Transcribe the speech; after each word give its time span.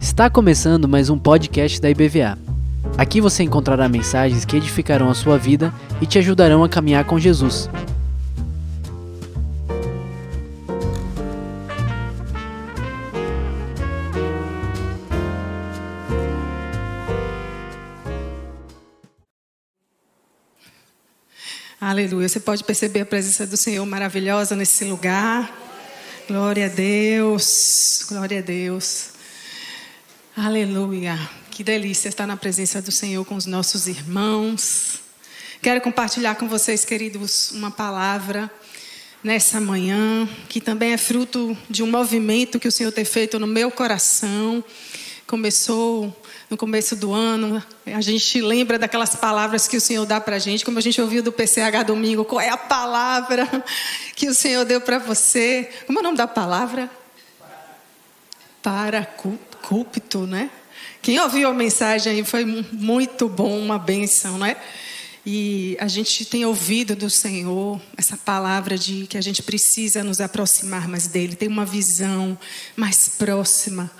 Está 0.00 0.28
começando 0.28 0.88
mais 0.88 1.08
um 1.08 1.16
podcast 1.16 1.80
da 1.80 1.88
IBVA. 1.88 2.36
Aqui 2.98 3.20
você 3.20 3.44
encontrará 3.44 3.88
mensagens 3.88 4.44
que 4.44 4.56
edificarão 4.56 5.08
a 5.08 5.14
sua 5.14 5.38
vida 5.38 5.72
e 6.00 6.06
te 6.06 6.18
ajudarão 6.18 6.64
a 6.64 6.68
caminhar 6.68 7.04
com 7.04 7.16
Jesus. 7.16 7.70
Aleluia. 21.80 22.28
Você 22.28 22.40
pode 22.40 22.64
perceber 22.64 23.02
a 23.02 23.06
presença 23.06 23.46
do 23.46 23.56
Senhor 23.56 23.86
maravilhosa 23.86 24.56
nesse 24.56 24.84
lugar. 24.84 25.63
Glória 26.26 26.64
a 26.64 26.68
Deus. 26.70 28.06
Glória 28.08 28.38
a 28.38 28.40
Deus. 28.40 29.10
Aleluia. 30.34 31.18
Que 31.50 31.62
delícia 31.62 32.08
estar 32.08 32.26
na 32.26 32.34
presença 32.34 32.80
do 32.80 32.90
Senhor 32.90 33.22
com 33.26 33.34
os 33.34 33.44
nossos 33.44 33.86
irmãos. 33.86 35.00
Quero 35.60 35.82
compartilhar 35.82 36.36
com 36.36 36.48
vocês, 36.48 36.82
queridos, 36.82 37.50
uma 37.50 37.70
palavra 37.70 38.50
nessa 39.22 39.60
manhã, 39.60 40.26
que 40.48 40.62
também 40.62 40.94
é 40.94 40.96
fruto 40.96 41.54
de 41.68 41.82
um 41.82 41.90
movimento 41.90 42.58
que 42.58 42.68
o 42.68 42.72
Senhor 42.72 42.90
tem 42.90 43.04
feito 43.04 43.38
no 43.38 43.46
meu 43.46 43.70
coração. 43.70 44.64
Começou 45.26 46.23
no 46.54 46.58
começo 46.58 46.94
do 46.94 47.12
ano, 47.12 47.60
a 47.84 48.00
gente 48.00 48.40
lembra 48.40 48.78
daquelas 48.78 49.16
palavras 49.16 49.66
que 49.66 49.76
o 49.76 49.80
Senhor 49.80 50.06
dá 50.06 50.20
para 50.20 50.36
a 50.36 50.38
gente, 50.38 50.64
como 50.64 50.78
a 50.78 50.80
gente 50.80 51.00
ouviu 51.00 51.20
do 51.20 51.32
PCH 51.32 51.82
domingo, 51.84 52.24
qual 52.24 52.40
é 52.40 52.48
a 52.48 52.56
palavra 52.56 53.44
que 54.14 54.28
o 54.28 54.34
Senhor 54.34 54.64
deu 54.64 54.80
para 54.80 55.00
você? 55.00 55.68
Como 55.84 55.98
é 55.98 56.00
o 56.00 56.04
nome 56.04 56.16
da 56.16 56.28
palavra? 56.28 56.88
Para 58.62 59.04
cúpito, 59.04 60.28
né? 60.28 60.48
Quem 61.02 61.18
ouviu 61.18 61.48
a 61.48 61.52
mensagem 61.52 62.12
aí 62.12 62.24
foi 62.24 62.44
muito 62.44 63.28
bom, 63.28 63.58
uma 63.58 63.76
benção, 63.76 64.38
né? 64.38 64.56
E 65.26 65.76
a 65.80 65.88
gente 65.88 66.24
tem 66.24 66.46
ouvido 66.46 66.94
do 66.94 67.10
Senhor 67.10 67.80
essa 67.96 68.16
palavra 68.16 68.78
de 68.78 69.08
que 69.08 69.18
a 69.18 69.20
gente 69.20 69.42
precisa 69.42 70.04
nos 70.04 70.20
aproximar 70.20 70.86
mais 70.86 71.08
dele, 71.08 71.34
ter 71.34 71.48
uma 71.48 71.64
visão 71.64 72.38
mais 72.76 73.08
próxima 73.08 73.90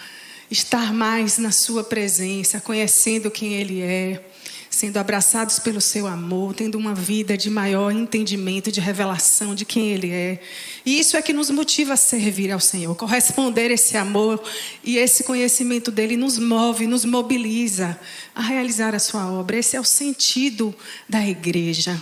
estar 0.55 0.95
mais 0.95 1.37
na 1.37 1.51
Sua 1.51 1.83
presença, 1.83 2.61
conhecendo 2.61 3.29
quem 3.29 3.55
Ele 3.55 3.83
é, 3.83 4.25
sendo 4.71 4.99
abraçados 4.99 5.59
pelo 5.59 5.81
Seu 5.81 6.07
amor, 6.07 6.55
tendo 6.55 6.79
uma 6.79 6.95
vida 6.95 7.37
de 7.37 7.51
maior 7.51 7.91
entendimento, 7.91 8.71
de 8.71 8.81
revelação 8.81 9.53
de 9.53 9.65
quem 9.65 9.91
Ele 9.91 10.13
é. 10.13 10.41
E 10.87 10.99
isso 10.99 11.17
é 11.17 11.23
que 11.23 11.33
nos 11.33 11.51
motiva 11.51 11.95
a 11.95 11.97
servir 11.97 12.53
ao 12.53 12.61
Senhor, 12.61 12.95
corresponder 12.95 13.73
esse 13.73 13.97
amor 13.97 14.41
e 14.85 14.97
esse 14.97 15.25
conhecimento 15.25 15.91
dele 15.91 16.17
nos 16.17 16.39
move, 16.39 16.87
nos 16.87 17.05
mobiliza 17.05 17.99
a 18.33 18.41
realizar 18.41 18.95
a 18.95 19.01
Sua 19.01 19.27
obra. 19.33 19.57
Esse 19.57 19.77
é 19.77 19.81
o 19.81 19.85
sentido 19.85 20.73
da 21.09 21.27
igreja. 21.27 22.01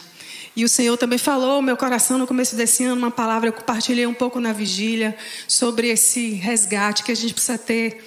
E 0.54 0.62
o 0.62 0.68
Senhor 0.68 0.98
também 0.98 1.18
falou 1.18 1.62
meu 1.62 1.78
coração 1.78 2.18
no 2.18 2.26
começo 2.26 2.54
desse 2.54 2.84
ano 2.84 2.98
uma 2.98 3.10
palavra, 3.10 3.48
eu 3.48 3.54
compartilhei 3.54 4.06
um 4.06 4.12
pouco 4.12 4.38
na 4.38 4.52
vigília 4.52 5.16
sobre 5.48 5.88
esse 5.88 6.32
resgate 6.32 7.02
que 7.02 7.10
a 7.10 7.14
gente 7.14 7.32
precisa 7.32 7.56
ter 7.56 8.04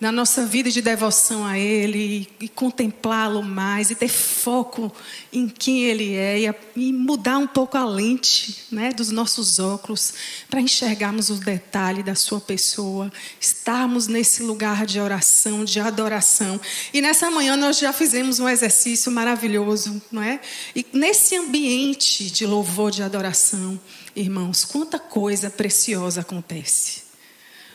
na 0.00 0.12
nossa 0.12 0.46
vida 0.46 0.70
de 0.70 0.80
devoção 0.80 1.44
a 1.44 1.58
Ele 1.58 2.28
e, 2.38 2.48
contemplá-lo 2.48 3.42
mais 3.42 3.90
e 3.90 3.94
ter 3.94 4.08
foco 4.08 4.92
em 5.32 5.48
quem 5.48 5.84
Ele 5.84 6.14
é 6.14 6.38
e, 6.38 6.54
e 6.76 6.92
mudar 6.92 7.38
um 7.38 7.46
pouco 7.46 7.76
a 7.76 7.84
lente 7.84 8.66
né, 8.70 8.92
dos 8.92 9.10
nossos 9.10 9.58
óculos 9.58 10.14
para 10.48 10.60
enxergarmos 10.60 11.30
o 11.30 11.34
detalhe 11.34 12.02
da 12.02 12.14
Sua 12.14 12.40
pessoa, 12.40 13.12
estarmos 13.40 14.06
nesse 14.06 14.42
lugar 14.44 14.86
de 14.86 15.00
oração, 15.00 15.64
de 15.64 15.80
adoração. 15.80 16.60
E 16.92 17.00
nessa 17.00 17.28
manhã 17.30 17.56
nós 17.56 17.78
já 17.78 17.92
fizemos 17.92 18.38
um 18.38 18.48
exercício 18.48 19.10
maravilhoso, 19.10 20.00
não 20.12 20.22
é? 20.22 20.40
E 20.76 20.86
nesse 20.92 21.34
ambiente 21.34 22.30
de 22.30 22.46
louvor, 22.46 22.92
de 22.92 23.02
adoração, 23.02 23.78
irmãos, 24.14 24.64
quanta 24.64 24.98
coisa 24.98 25.50
preciosa 25.50 26.20
acontece. 26.20 27.07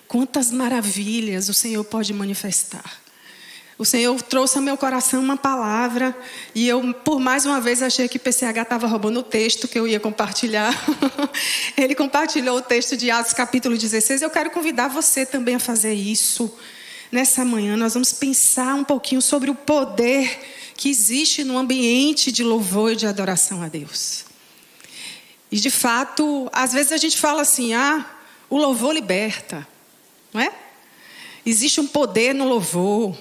Quantas 0.08 0.52
maravilhas 0.52 1.50
o 1.50 1.54
Senhor 1.54 1.84
pode 1.84 2.14
manifestar. 2.14 3.04
O 3.78 3.86
Senhor 3.86 4.22
trouxe 4.22 4.58
ao 4.58 4.64
meu 4.64 4.78
coração 4.78 5.22
uma 5.22 5.36
palavra 5.36 6.16
e 6.54 6.68
eu, 6.68 6.94
por 6.94 7.20
mais 7.20 7.46
uma 7.46 7.60
vez, 7.60 7.82
achei 7.82 8.08
que 8.08 8.20
PCH 8.20 8.62
estava 8.62 8.86
roubando 8.88 9.20
o 9.20 9.24
texto 9.24 9.68
que 9.68 9.78
eu 9.78 9.88
ia 9.88 10.00
compartilhar. 10.00 10.74
Ele 11.76 11.96
compartilhou 11.96 12.58
o 12.58 12.62
texto 12.62 12.96
de 12.96 13.10
Atos, 13.10 13.34
capítulo 13.34 13.76
16. 13.76 14.22
Eu 14.22 14.30
quero 14.30 14.52
convidar 14.52 14.90
você 14.90 15.26
também 15.26 15.56
a 15.56 15.60
fazer 15.60 15.94
isso. 15.94 16.54
Nessa 17.12 17.44
manhã, 17.44 17.76
nós 17.76 17.94
vamos 17.94 18.14
pensar 18.14 18.76
um 18.76 18.84
pouquinho 18.84 19.22
sobre 19.22 19.50
o 19.50 19.56
poder 19.56 20.40
que 20.76 20.90
existe 20.90 21.44
no 21.44 21.58
ambiente 21.58 22.32
de 22.32 22.44
louvor 22.44 22.94
e 22.94 22.96
de 22.96 23.08
adoração 23.08 23.62
a 23.62 23.68
Deus. 23.68 24.26
E, 25.52 25.58
de 25.58 25.70
fato, 25.70 26.50
às 26.52 26.74
vezes 26.74 26.92
a 26.92 26.98
gente 26.98 27.18
fala 27.18 27.42
assim: 27.42 27.74
ah, 27.74 28.06
o 28.50 28.58
louvor 28.58 28.94
liberta 28.94 29.68
não 30.34 30.42
é? 30.42 30.52
Existe 31.46 31.80
um 31.80 31.88
poder 31.88 32.34
no 32.34 32.48
louvor. 32.48 33.18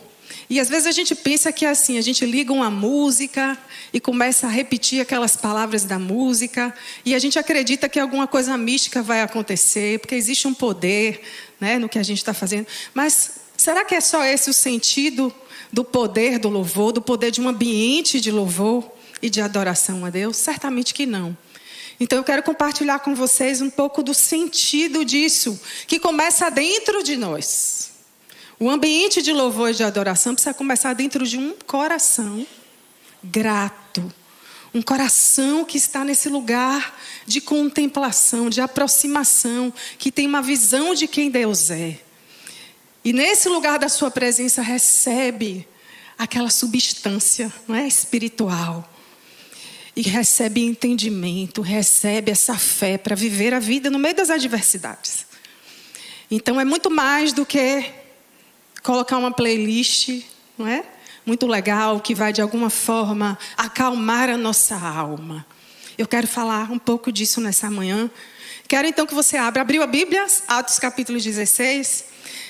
E 0.49 0.61
às 0.61 0.69
vezes 0.69 0.87
a 0.87 0.93
gente 0.93 1.15
pensa 1.15 1.53
que 1.53 1.65
é 1.65 1.71
assim, 1.71 1.99
a 1.99 2.00
gente 2.03 2.25
liga 2.25 2.53
uma 2.53 2.71
música 2.71 3.59
e 3.93 4.00
começa 4.00 4.47
a 4.47 4.50
repetir 4.50 5.00
aquelas 5.00 5.37
palavras 5.37 5.84
da 5.84 5.99
música, 5.99 6.75
e 7.05 7.15
a 7.15 7.19
gente 7.19 7.39
acredita 7.39 7.89
que 7.89 7.99
alguma 7.99 8.27
coisa 8.27 8.56
mística 8.56 9.03
vai 9.03 9.23
acontecer, 9.23 9.99
porque 9.99 10.15
existe 10.15 10.47
um 10.47 10.55
poder 10.55 11.23
né, 11.61 11.78
no 11.78 11.89
que 11.89 11.99
a 11.99 12.03
gente 12.03 12.19
está 12.19 12.34
fazendo. 12.34 12.67
Mas 12.93 13.41
será 13.56 13.84
que 13.84 13.94
é 13.94 14.00
só 14.00 14.25
esse 14.25 14.50
o 14.50 14.55
sentido 14.55 15.33
do 15.73 15.84
poder 15.84 16.39
do 16.39 16.49
louvor, 16.49 16.93
do 16.93 17.00
poder 17.00 17.31
de 17.31 17.41
um 17.41 17.49
ambiente 17.49 18.21
de 18.21 18.31
louvor 18.31 18.91
e 19.23 19.31
de 19.31 19.41
adoração 19.41 20.05
a 20.05 20.11
Deus? 20.11 20.37
Certamente 20.37 20.93
que 20.93 21.06
não. 21.06 21.37
Então 22.03 22.19
eu 22.19 22.25
quero 22.25 22.43
compartilhar 22.43 22.99
com 22.99 23.15
vocês 23.15 23.63
um 23.63 23.71
pouco 23.71 24.03
do 24.03 24.13
sentido 24.13 25.05
disso, 25.05 25.59
que 25.87 26.01
começa 26.01 26.51
dentro 26.51 27.01
de 27.01 27.17
nós. 27.17 27.93
O 28.59 28.69
ambiente 28.69 29.23
de 29.23 29.33
louvor 29.33 29.71
e 29.71 29.75
de 29.75 29.85
adoração 29.85 30.35
precisa 30.35 30.53
começar 30.53 30.95
dentro 30.95 31.25
de 31.25 31.39
um 31.39 31.55
coração 31.65 32.45
grato. 33.23 34.12
Um 34.75 34.83
coração 34.83 35.65
que 35.65 35.79
está 35.79 36.03
nesse 36.05 36.29
lugar 36.29 36.99
de 37.25 37.41
contemplação, 37.41 38.51
de 38.51 38.61
aproximação, 38.61 39.73
que 39.97 40.11
tem 40.11 40.27
uma 40.27 40.43
visão 40.43 40.97
de 40.97 41.07
quem 41.07 41.31
Deus 41.31 41.71
é. 41.71 42.01
E 43.05 43.12
nesse 43.12 43.49
lugar 43.49 43.79
da 43.79 43.89
sua 43.89 44.11
presença 44.11 44.61
recebe 44.61 45.69
aquela 46.19 46.51
substância, 46.51 47.53
não 47.69 47.77
é 47.77 47.87
espiritual 47.87 48.92
e 49.95 50.03
recebe 50.03 50.65
entendimento, 50.65 51.61
recebe 51.61 52.31
essa 52.31 52.57
fé 52.57 52.97
para 52.97 53.15
viver 53.15 53.53
a 53.53 53.59
vida 53.59 53.91
no 53.91 53.99
meio 53.99 54.15
das 54.15 54.31
adversidades. 54.31 55.27
Então 56.31 56.59
é 56.59 56.65
muito 56.65 56.91
mais 56.91 57.33
do 57.33 57.45
que 57.45 57.85
colocar 58.83 59.19
uma 59.19 59.31
playlist, 59.31 60.23
não 60.57 60.67
é? 60.67 60.83
Muito 61.27 61.47
legal 61.47 62.01
que 62.01 62.15
vai 62.15 62.33
de 62.33 62.41
alguma 62.41 62.71
forma 62.71 63.39
acalmar 63.57 64.31
a 64.31 64.37
nossa 64.37 64.75
alma. 64.77 65.47
Eu 65.97 66.09
quero 66.09 66.27
falar 66.27 66.73
um 66.73 66.79
pouco 66.79 67.13
disso 67.13 67.41
nessa 67.41 67.71
manhã. 67.71 68.11
Quero 68.67 68.89
então 68.89 69.07
que 69.07 69.15
você 69.15 69.37
abra, 69.37 69.61
abriu 69.61 69.83
a 69.83 69.87
Bíblia, 69.87 70.27
Atos 70.49 70.79
capítulo 70.79 71.21
16. 71.21 72.07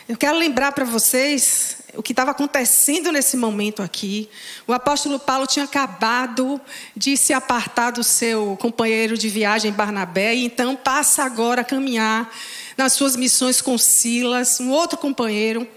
Eu 0.08 0.16
quero 0.16 0.38
lembrar 0.38 0.72
para 0.72 0.84
vocês 0.84 1.78
o 1.94 2.02
que 2.02 2.12
estava 2.12 2.30
acontecendo 2.30 3.12
nesse 3.12 3.36
momento 3.36 3.82
aqui. 3.82 4.28
O 4.66 4.72
apóstolo 4.72 5.18
Paulo 5.18 5.46
tinha 5.46 5.64
acabado 5.64 6.60
de 6.96 7.16
se 7.16 7.32
apartar 7.32 7.90
do 7.90 8.02
seu 8.02 8.56
companheiro 8.60 9.16
de 9.16 9.28
viagem 9.28 9.72
Barnabé, 9.72 10.34
e 10.34 10.44
então 10.44 10.74
passa 10.74 11.22
agora 11.22 11.60
a 11.60 11.64
caminhar 11.64 12.32
nas 12.76 12.94
suas 12.94 13.16
missões 13.16 13.60
com 13.60 13.76
Silas, 13.76 14.58
um 14.60 14.70
outro 14.70 14.98
companheiro. 14.98 15.68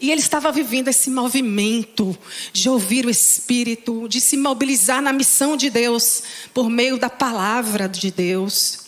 E 0.00 0.10
ele 0.10 0.20
estava 0.20 0.52
vivendo 0.52 0.88
esse 0.88 1.10
movimento 1.10 2.16
de 2.52 2.68
ouvir 2.68 3.06
o 3.06 3.10
Espírito, 3.10 4.08
de 4.08 4.20
se 4.20 4.36
mobilizar 4.36 5.00
na 5.00 5.12
missão 5.12 5.56
de 5.56 5.70
Deus 5.70 6.22
por 6.52 6.68
meio 6.68 6.98
da 6.98 7.10
palavra 7.10 7.88
de 7.88 8.10
Deus. 8.10 8.80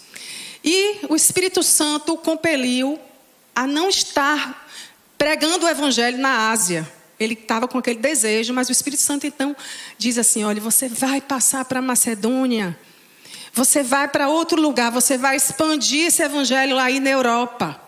E 0.62 1.06
o 1.08 1.16
Espírito 1.16 1.62
Santo 1.62 2.14
o 2.14 2.18
compeliu 2.18 2.98
a 3.54 3.66
não 3.66 3.88
estar 3.88 4.63
pregando 5.24 5.64
o 5.64 5.68
evangelho 5.70 6.18
na 6.18 6.50
Ásia. 6.50 6.86
Ele 7.18 7.32
estava 7.32 7.66
com 7.66 7.78
aquele 7.78 7.98
desejo, 7.98 8.52
mas 8.52 8.68
o 8.68 8.72
Espírito 8.72 9.00
Santo 9.00 9.26
então 9.26 9.56
diz 9.96 10.18
assim: 10.18 10.44
olha, 10.44 10.60
você 10.60 10.86
vai 10.86 11.18
passar 11.18 11.64
para 11.64 11.80
Macedônia, 11.80 12.78
você 13.50 13.82
vai 13.82 14.06
para 14.06 14.28
outro 14.28 14.60
lugar, 14.60 14.90
você 14.90 15.16
vai 15.16 15.36
expandir 15.36 16.08
esse 16.08 16.22
evangelho 16.22 16.78
aí 16.78 17.00
na 17.00 17.08
Europa. 17.08 17.80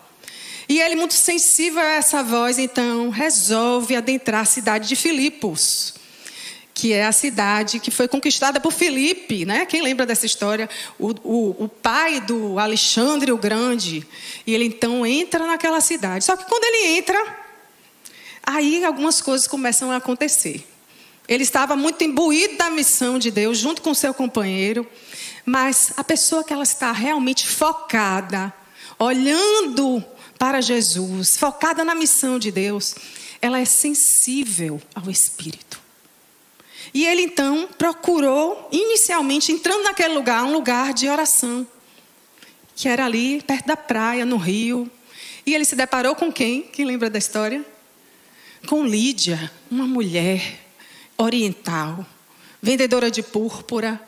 E 0.67 0.81
ele, 0.81 0.95
muito 0.95 1.13
sensível 1.13 1.79
a 1.79 1.91
essa 1.91 2.23
voz, 2.23 2.57
então 2.57 3.11
resolve 3.11 3.95
adentrar 3.95 4.41
a 4.41 4.45
cidade 4.45 4.87
de 4.87 4.95
Filipos, 4.95 5.93
que 6.77 6.93
é 6.93 7.07
a 7.07 7.11
cidade 7.11 7.79
que 7.79 7.89
foi 7.89 8.07
conquistada 8.07 8.59
por 8.59 8.71
Filipe, 8.71 9.45
né? 9.45 9.65
Quem 9.65 9.81
lembra 9.81 10.05
dessa 10.05 10.27
história? 10.27 10.69
O, 10.99 11.09
o, 11.23 11.63
o 11.63 11.67
pai 11.67 12.21
do 12.21 12.59
Alexandre 12.59 13.31
o 13.31 13.37
Grande. 13.37 14.05
E 14.45 14.53
ele 14.53 14.65
então 14.65 15.03
entra 15.03 15.47
naquela 15.47 15.81
cidade. 15.81 16.23
Só 16.23 16.37
que 16.37 16.45
quando 16.45 16.63
ele 16.65 16.99
entra, 16.99 17.17
aí 18.43 18.85
algumas 18.85 19.23
coisas 19.23 19.47
começam 19.47 19.91
a 19.91 19.95
acontecer. 19.95 20.67
Ele 21.27 21.41
estava 21.41 21.75
muito 21.75 22.03
imbuído 22.03 22.57
da 22.57 22.69
missão 22.69 23.17
de 23.17 23.31
Deus, 23.31 23.57
junto 23.57 23.81
com 23.81 23.91
seu 23.95 24.13
companheiro. 24.13 24.87
Mas 25.43 25.93
a 25.97 26.03
pessoa 26.03 26.43
que 26.43 26.53
ela 26.53 26.61
está 26.61 26.91
realmente 26.91 27.47
focada, 27.47 28.53
olhando 28.99 30.05
para 30.37 30.61
Jesus, 30.61 31.37
focada 31.37 31.83
na 31.83 31.95
missão 31.95 32.37
de 32.37 32.51
Deus, 32.51 32.93
ela 33.41 33.59
é 33.59 33.65
sensível 33.65 34.79
ao 34.93 35.09
Espírito. 35.09 35.66
E 36.97 37.05
ele 37.05 37.21
então 37.21 37.69
procurou, 37.77 38.67
inicialmente, 38.71 39.51
entrando 39.51 39.83
naquele 39.83 40.15
lugar, 40.15 40.43
um 40.43 40.51
lugar 40.51 40.95
de 40.95 41.07
oração, 41.07 41.67
que 42.75 42.89
era 42.89 43.05
ali 43.05 43.39
perto 43.43 43.67
da 43.67 43.77
praia, 43.77 44.25
no 44.25 44.35
rio. 44.35 44.89
E 45.45 45.53
ele 45.53 45.63
se 45.63 45.75
deparou 45.75 46.15
com 46.15 46.33
quem? 46.33 46.63
Quem 46.63 46.85
lembra 46.85 47.07
da 47.07 47.19
história? 47.19 47.63
Com 48.65 48.83
Lídia, 48.83 49.51
uma 49.69 49.85
mulher 49.85 50.59
oriental, 51.19 52.03
vendedora 52.59 53.11
de 53.11 53.21
púrpura, 53.21 54.01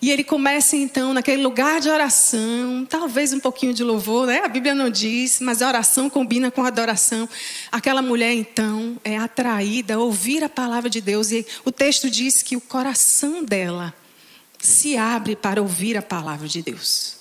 e 0.00 0.10
ele 0.12 0.22
começa 0.22 0.76
então 0.76 1.12
naquele 1.12 1.42
lugar 1.42 1.80
de 1.80 1.90
oração, 1.90 2.86
talvez 2.88 3.32
um 3.32 3.40
pouquinho 3.40 3.74
de 3.74 3.82
louvor, 3.82 4.28
né? 4.28 4.42
A 4.44 4.48
Bíblia 4.48 4.72
não 4.72 4.88
diz, 4.88 5.40
mas 5.40 5.60
a 5.60 5.66
oração 5.66 6.08
combina 6.08 6.52
com 6.52 6.62
a 6.62 6.68
adoração. 6.68 7.28
Aquela 7.72 8.00
mulher 8.00 8.32
então 8.32 8.96
é 9.02 9.16
atraída 9.16 9.94
a 9.94 9.98
ouvir 9.98 10.44
a 10.44 10.48
palavra 10.48 10.88
de 10.88 11.00
Deus 11.00 11.32
e 11.32 11.44
o 11.64 11.72
texto 11.72 12.08
diz 12.08 12.42
que 12.42 12.56
o 12.56 12.60
coração 12.60 13.44
dela 13.44 13.92
se 14.56 14.96
abre 14.96 15.34
para 15.34 15.60
ouvir 15.60 15.96
a 15.96 16.02
palavra 16.02 16.46
de 16.46 16.62
Deus. 16.62 17.16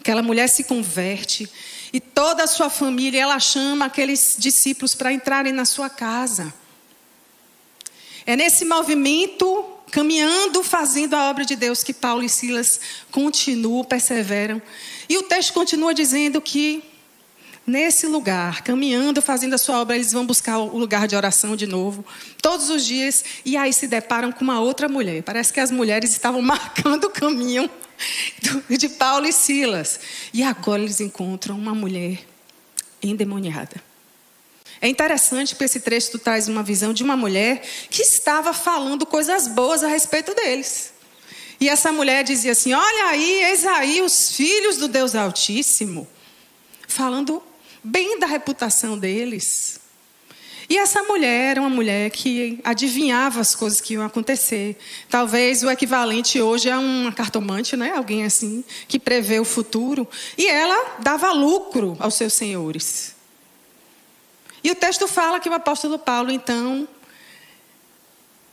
Aquela 0.00 0.22
mulher 0.22 0.48
se 0.48 0.64
converte 0.64 1.48
e 1.92 2.00
toda 2.00 2.42
a 2.42 2.48
sua 2.48 2.68
família 2.68 3.22
ela 3.22 3.38
chama 3.38 3.84
aqueles 3.84 4.34
discípulos 4.36 4.92
para 4.92 5.12
entrarem 5.12 5.52
na 5.52 5.64
sua 5.64 5.88
casa. 5.88 6.52
É 8.26 8.34
nesse 8.34 8.64
movimento 8.64 9.77
caminhando, 9.90 10.62
fazendo 10.62 11.14
a 11.14 11.30
obra 11.30 11.44
de 11.44 11.56
Deus, 11.56 11.82
que 11.82 11.92
Paulo 11.92 12.22
e 12.22 12.28
Silas 12.28 12.80
continuam, 13.10 13.84
perseveram. 13.84 14.60
E 15.08 15.16
o 15.18 15.22
texto 15.22 15.52
continua 15.52 15.94
dizendo 15.94 16.40
que 16.40 16.82
nesse 17.66 18.06
lugar, 18.06 18.62
caminhando, 18.62 19.20
fazendo 19.20 19.54
a 19.54 19.58
sua 19.58 19.80
obra, 19.80 19.96
eles 19.96 20.12
vão 20.12 20.24
buscar 20.24 20.58
o 20.58 20.78
lugar 20.78 21.06
de 21.06 21.14
oração 21.14 21.54
de 21.54 21.66
novo, 21.66 22.04
todos 22.40 22.70
os 22.70 22.84
dias, 22.84 23.24
e 23.44 23.56
aí 23.56 23.72
se 23.72 23.86
deparam 23.86 24.32
com 24.32 24.42
uma 24.42 24.60
outra 24.60 24.88
mulher. 24.88 25.22
Parece 25.22 25.52
que 25.52 25.60
as 25.60 25.70
mulheres 25.70 26.10
estavam 26.10 26.40
marcando 26.42 27.04
o 27.04 27.10
caminho 27.10 27.68
de 28.68 28.88
Paulo 28.88 29.26
e 29.26 29.32
Silas. 29.32 30.00
E 30.32 30.42
agora 30.42 30.82
eles 30.82 31.00
encontram 31.00 31.56
uma 31.56 31.74
mulher 31.74 32.18
endemoniada. 33.02 33.87
É 34.80 34.88
interessante 34.88 35.54
porque 35.54 35.64
esse 35.64 35.80
texto 35.80 36.18
traz 36.18 36.48
uma 36.48 36.62
visão 36.62 36.92
de 36.92 37.02
uma 37.02 37.16
mulher 37.16 37.62
que 37.90 38.02
estava 38.02 38.52
falando 38.52 39.04
coisas 39.04 39.48
boas 39.48 39.82
a 39.82 39.88
respeito 39.88 40.34
deles. 40.34 40.92
E 41.60 41.68
essa 41.68 41.90
mulher 41.90 42.22
dizia 42.22 42.52
assim: 42.52 42.72
Olha 42.72 43.06
aí, 43.06 43.44
eis 43.44 43.66
aí 43.66 44.00
os 44.02 44.30
filhos 44.30 44.76
do 44.76 44.86
Deus 44.86 45.14
Altíssimo, 45.14 46.06
falando 46.86 47.42
bem 47.82 48.18
da 48.18 48.26
reputação 48.26 48.96
deles. 48.96 49.80
E 50.70 50.76
essa 50.76 51.02
mulher 51.02 51.52
era 51.52 51.60
uma 51.60 51.70
mulher 51.70 52.10
que 52.10 52.60
adivinhava 52.62 53.40
as 53.40 53.54
coisas 53.54 53.80
que 53.80 53.94
iam 53.94 54.04
acontecer. 54.04 54.76
Talvez 55.08 55.62
o 55.62 55.70
equivalente 55.70 56.42
hoje 56.42 56.70
a 56.70 56.78
uma 56.78 57.10
cartomante, 57.10 57.74
né? 57.74 57.94
Alguém 57.96 58.24
assim, 58.24 58.62
que 58.86 58.98
prevê 58.98 59.40
o 59.40 59.46
futuro. 59.46 60.06
E 60.36 60.46
ela 60.46 60.96
dava 60.98 61.32
lucro 61.32 61.96
aos 61.98 62.14
seus 62.14 62.34
senhores. 62.34 63.17
E 64.62 64.70
o 64.70 64.74
texto 64.74 65.06
fala 65.06 65.40
que 65.40 65.48
o 65.48 65.54
apóstolo 65.54 65.98
Paulo, 65.98 66.30
então, 66.30 66.88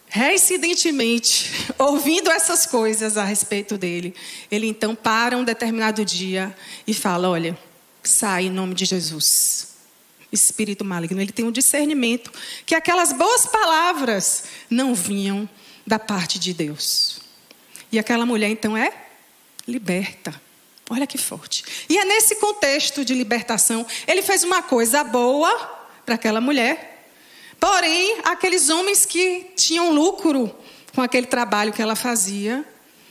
reincidentemente, 0.07 1.52
ouvindo 1.78 2.30
essas 2.30 2.66
coisas 2.66 3.18
a 3.18 3.24
respeito 3.24 3.78
dele, 3.78 4.13
ele 4.52 4.68
então 4.68 4.96
para 4.96 5.38
um 5.38 5.44
determinado 5.44 6.06
dia 6.06 6.56
e 6.86 6.94
fala: 6.94 7.30
Olha, 7.30 7.57
sai 8.04 8.46
em 8.46 8.52
nome 8.52 8.75
de 8.75 8.86
Jesus. 8.86 9.75
Espírito 10.31 10.84
maligno, 10.84 11.22
ele 11.22 11.31
tem 11.31 11.46
um 11.46 11.52
discernimento 11.52 12.31
que 12.66 12.75
aquelas 12.75 13.13
boas 13.13 13.46
palavras 13.46 14.44
não 14.69 14.94
vinham 14.94 15.50
da 15.88 15.98
parte 15.98 16.38
de 16.38 16.54
Deus. 16.54 17.22
E 17.92 18.00
aquela 18.00 18.25
mulher 18.25 18.50
então 18.50 18.75
é 18.75 18.92
liberta. 19.68 20.42
Olha 20.90 21.07
que 21.07 21.18
forte. 21.18 21.63
E 21.90 21.98
é 21.98 22.06
nesse 22.06 22.36
contexto 22.36 23.04
de 23.04 23.13
libertação, 23.13 23.86
ele 24.06 24.22
fez 24.22 24.44
uma 24.44 24.62
coisa 24.62 25.04
boa 25.04 25.84
para 26.06 26.16
aquela 26.16 26.40
mulher. 26.40 27.10
Porém, 27.60 28.19
aqueles 28.24 28.69
homens 28.69 29.06
que 29.06 29.48
tinham 29.56 29.92
lucro 29.92 30.54
com 30.94 31.02
aquele 31.02 31.28
trabalho 31.28 31.74
que 31.74 31.81
ela 31.81 31.96
fazia 31.96 32.63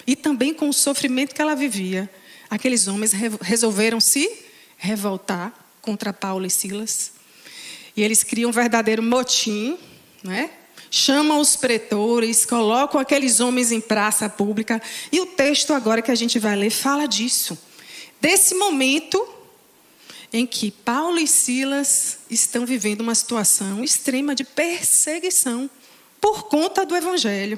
e 0.07 0.15
também 0.15 0.55
com 0.55 0.69
o 0.69 0.73
sofrimento 0.73 1.35
que 1.35 1.43
ela 1.43 1.55
vivia, 1.55 2.09
aqueles 2.49 2.87
homens 2.87 3.13
resolveram 3.41 4.01
se 4.01 4.31
revoltar 4.77 5.53
contra 5.83 6.13
Paulo 6.13 6.47
e 6.47 6.51
Silas. 6.51 7.13
E 7.97 8.03
eles 8.03 8.23
criam 8.23 8.51
um 8.51 8.53
verdadeiro 8.53 9.03
motim, 9.03 9.79
né? 10.23 10.51
chamam 10.95 11.41
os 11.41 11.57
pretores, 11.57 12.45
colocam 12.45 13.01
aqueles 13.01 13.41
homens 13.41 13.73
em 13.73 13.81
praça 13.81 14.29
pública. 14.29 14.81
E 15.11 15.21
o 15.21 15.27
texto 15.27 15.73
agora 15.73 16.01
que 16.01 16.11
a 16.13 16.15
gente 16.15 16.39
vai 16.39 16.55
ler 16.55 16.71
fala 16.71 17.07
disso. 17.07 17.59
Desse 18.21 18.55
momento 18.55 19.29
em 20.35 20.45
que 20.45 20.73
Paulo 20.73 21.21
e 21.21 21.29
Silas 21.29 22.19
estão 22.29 22.67
vivendo 22.67 23.03
uma 23.03 23.15
situação 23.15 23.85
extrema 23.85 24.35
de 24.35 24.43
perseguição 24.43 25.71
por 26.21 26.49
conta 26.49 26.85
do 26.85 26.97
Evangelho. 26.97 27.57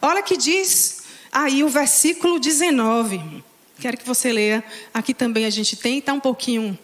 Olha 0.00 0.22
que 0.22 0.36
diz 0.36 1.02
aí 1.32 1.64
o 1.64 1.68
versículo 1.68 2.38
19. 2.38 3.42
Quero 3.80 3.96
que 3.96 4.06
você 4.06 4.32
leia. 4.32 4.62
Aqui 4.94 5.12
também 5.12 5.46
a 5.46 5.50
gente 5.50 5.74
tem, 5.74 5.98
está 5.98 6.12
um 6.12 6.20
pouquinho 6.20 6.78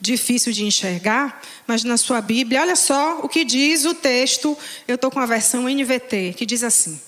difícil 0.00 0.52
de 0.52 0.64
enxergar, 0.64 1.42
mas 1.66 1.82
na 1.82 1.96
sua 1.96 2.20
Bíblia, 2.20 2.60
olha 2.60 2.76
só 2.76 3.18
o 3.18 3.28
que 3.28 3.44
diz 3.44 3.84
o 3.84 3.94
texto. 3.94 4.56
Eu 4.86 4.94
estou 4.94 5.10
com 5.10 5.18
a 5.18 5.26
versão 5.26 5.68
NVT, 5.68 6.34
que 6.36 6.46
diz 6.46 6.62
assim: 6.62 7.00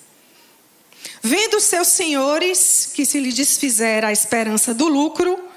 Vendo 1.23 1.61
seus 1.61 1.87
senhores 1.87 2.91
que 2.93 3.07
se 3.07 3.21
lhe 3.21 3.33
desfizera 3.33 4.09
a 4.09 4.13
esperança 4.13 4.75
do 4.75 4.89
lucro, 4.89 5.50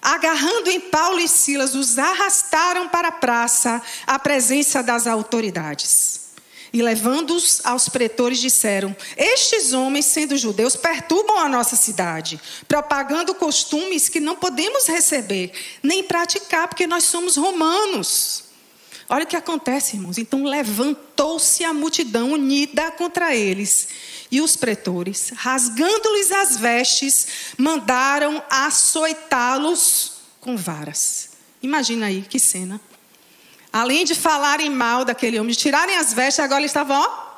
agarrando 0.00 0.70
em 0.70 0.80
Paulo 0.80 1.20
e 1.20 1.28
Silas, 1.28 1.74
os 1.74 1.98
arrastaram 1.98 2.88
para 2.88 3.08
a 3.08 3.12
praça, 3.12 3.82
à 4.06 4.18
presença 4.18 4.82
das 4.82 5.06
autoridades. 5.06 6.20
E 6.72 6.82
levando-os 6.82 7.60
aos 7.64 7.88
pretores, 7.88 8.38
disseram: 8.38 8.96
Estes 9.16 9.72
homens, 9.72 10.06
sendo 10.06 10.36
judeus, 10.36 10.76
perturbam 10.76 11.38
a 11.38 11.48
nossa 11.48 11.74
cidade, 11.74 12.40
propagando 12.68 13.34
costumes 13.34 14.08
que 14.08 14.20
não 14.20 14.36
podemos 14.36 14.86
receber, 14.86 15.52
nem 15.82 16.04
praticar, 16.04 16.68
porque 16.68 16.86
nós 16.86 17.04
somos 17.04 17.36
romanos. 17.36 18.44
Olha 19.08 19.24
o 19.24 19.26
que 19.26 19.34
acontece, 19.34 19.96
irmãos. 19.96 20.18
Então 20.18 20.44
levantou-se 20.44 21.64
a 21.64 21.74
multidão 21.74 22.32
unida 22.32 22.92
contra 22.92 23.34
eles 23.34 23.88
e 24.30 24.40
os 24.40 24.56
pretores, 24.56 25.32
rasgando-lhes 25.34 26.30
as 26.30 26.56
vestes, 26.56 27.26
mandaram 27.58 28.42
açoitá-los 28.48 30.12
com 30.40 30.56
varas. 30.56 31.30
Imagina 31.62 32.06
aí 32.06 32.22
que 32.22 32.38
cena. 32.38 32.80
Além 33.72 34.04
de 34.04 34.14
falarem 34.14 34.70
mal 34.70 35.04
daquele 35.04 35.38
homem, 35.38 35.52
de 35.52 35.58
tirarem 35.58 35.96
as 35.96 36.12
vestes, 36.12 36.40
agora 36.40 36.60
eles 36.60 36.70
estavam 36.70 37.00
ó, 37.00 37.30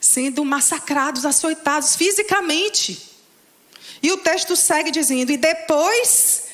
sendo 0.00 0.44
massacrados, 0.44 1.24
açoitados 1.24 1.96
fisicamente. 1.96 3.10
E 4.02 4.10
o 4.12 4.18
texto 4.18 4.56
segue 4.56 4.90
dizendo: 4.90 5.30
E 5.30 5.36
depois 5.36 6.44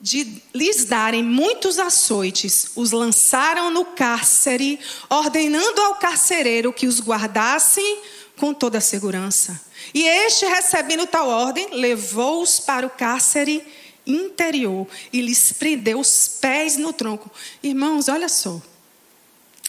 de 0.00 0.42
lhes 0.52 0.84
darem 0.84 1.22
muitos 1.22 1.78
açoites, 1.78 2.72
os 2.74 2.90
lançaram 2.90 3.70
no 3.70 3.84
cárcere, 3.84 4.80
ordenando 5.08 5.80
ao 5.80 5.94
carcereiro 5.94 6.72
que 6.72 6.86
os 6.86 7.00
guardassem 7.00 8.00
com 8.36 8.52
toda 8.52 8.78
a 8.78 8.80
segurança. 8.80 9.60
E 9.94 10.06
este, 10.06 10.46
recebendo 10.46 11.06
tal 11.06 11.28
ordem, 11.28 11.68
levou-os 11.72 12.60
para 12.60 12.86
o 12.86 12.90
cárcere 12.90 13.64
interior 14.06 14.86
e 15.12 15.20
lhes 15.20 15.52
prendeu 15.52 16.00
os 16.00 16.28
pés 16.28 16.76
no 16.76 16.92
tronco. 16.92 17.30
Irmãos, 17.62 18.08
olha 18.08 18.28
só. 18.28 18.60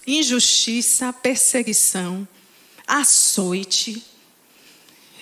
Injustiça, 0.05 1.13
perseguição, 1.13 2.27
açoite. 2.87 4.03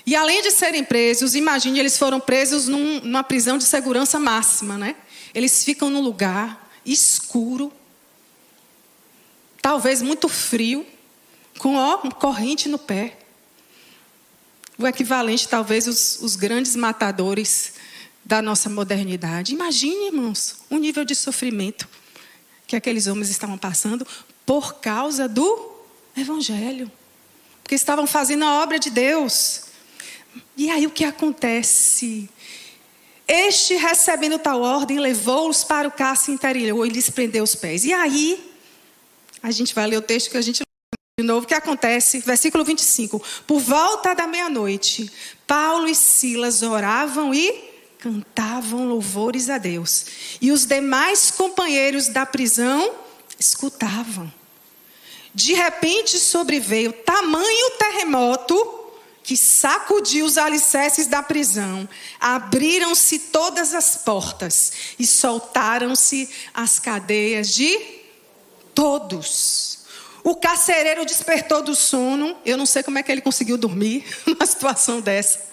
E 0.05 0.15
além 0.15 0.41
de 0.41 0.51
serem 0.51 0.83
presos, 0.83 1.36
imagine, 1.36 1.79
eles 1.79 1.98
foram 1.98 2.19
presos 2.19 2.67
num, 2.67 3.00
numa 3.01 3.24
prisão 3.24 3.57
de 3.57 3.63
segurança 3.63 4.19
máxima, 4.19 4.77
né? 4.77 4.95
Eles 5.33 5.63
ficam 5.63 5.89
num 5.89 6.01
lugar 6.01 6.71
escuro, 6.86 7.71
talvez 9.62 10.01
muito 10.01 10.27
frio, 10.27 10.86
com 11.60 11.75
ó, 11.75 11.98
corrente 12.12 12.67
no 12.67 12.79
pé. 12.79 13.17
O 14.82 14.88
equivalente, 14.88 15.48
talvez, 15.48 15.86
os, 15.86 16.20
os 16.22 16.36
grandes 16.36 16.76
matadores 16.76 17.74
da 18.26 18.42
nossa 18.42 18.68
modernidade. 18.68 19.54
Imagine, 19.54 20.08
irmãos, 20.08 20.58
o 20.72 20.78
nível 20.78 21.06
de 21.06 21.14
sofrimento 21.14 21.88
que 22.66 22.76
aqueles 22.76 23.06
homens 23.06 23.30
estavam 23.30 23.60
passando 23.60 24.08
por 24.46 24.76
causa 24.76 25.28
do 25.28 25.72
Evangelho. 26.18 26.92
Porque 27.62 27.76
estavam 27.76 28.08
fazendo 28.08 28.44
a 28.44 28.64
obra 28.64 28.80
de 28.80 28.90
Deus. 28.90 29.66
E 30.58 30.70
aí 30.70 30.88
o 30.88 30.90
que 30.90 31.04
acontece? 31.04 32.28
Este, 33.28 33.76
recebendo 33.76 34.40
tal 34.40 34.62
ordem, 34.62 35.00
levou-os 35.00 35.64
para 35.64 35.88
o 35.88 35.92
cárcere 35.92 36.34
interior 36.34 36.86
e 36.88 36.90
lhes 36.90 37.10
prendeu 37.10 37.44
os 37.44 37.54
pés. 37.54 37.86
E 37.86 37.94
aí, 37.94 38.52
a 39.44 39.52
gente 39.52 39.76
vai 39.76 39.86
ler 39.86 39.98
o 39.98 40.02
texto 40.02 40.32
que 40.32 40.38
a 40.38 40.42
gente 40.42 40.64
de 41.22 41.28
novo, 41.28 41.46
o 41.46 41.48
que 41.48 41.54
acontece? 41.54 42.20
Versículo 42.20 42.63
25. 42.63 43.22
Por 43.46 43.60
volta 43.60 44.13
da 44.13 44.25
meia-noite, 44.25 45.12
Paulo 45.46 45.88
e 45.88 45.96
Silas 45.96 46.63
oravam 46.63 47.34
e 47.34 47.72
cantavam 48.00 48.88
louvores 48.88 49.50
a 49.50 49.58
Deus. 49.58 50.06
E 50.42 50.51
os 50.51 50.66
demais 50.66 51.30
companheiros 51.30 52.08
da 52.08 52.25
prisão 52.25 52.96
escutavam. 53.40 54.32
De 55.34 55.54
repente 55.54 56.18
sobreveio 56.20 56.92
tamanho 56.92 57.72
terremoto 57.78 58.80
que 59.24 59.38
sacudiu 59.38 60.25
os 60.25 60.38
alicerces 60.38 61.06
da 61.06 61.22
prisão. 61.22 61.88
Abriram-se 62.20 63.20
todas 63.20 63.75
as 63.75 63.96
portas 63.98 64.74
e 64.98 65.06
soltaram-se 65.06 66.28
as 66.54 66.80
cadeias 66.80 67.54
de 67.54 67.80
todos. 68.74 69.71
O 70.24 70.36
carcereiro 70.36 71.06
despertou 71.06 71.62
do 71.62 71.75
sono. 71.75 72.38
Eu 72.46 72.58
não 72.58 72.66
sei 72.66 72.84
como 72.84 72.98
é 72.98 73.04
que 73.04 73.12
ele 73.12 73.22
conseguiu 73.22 73.58
dormir 73.58 74.06
numa 74.25 74.46
situação 74.46 75.01
dessa. 75.01 75.51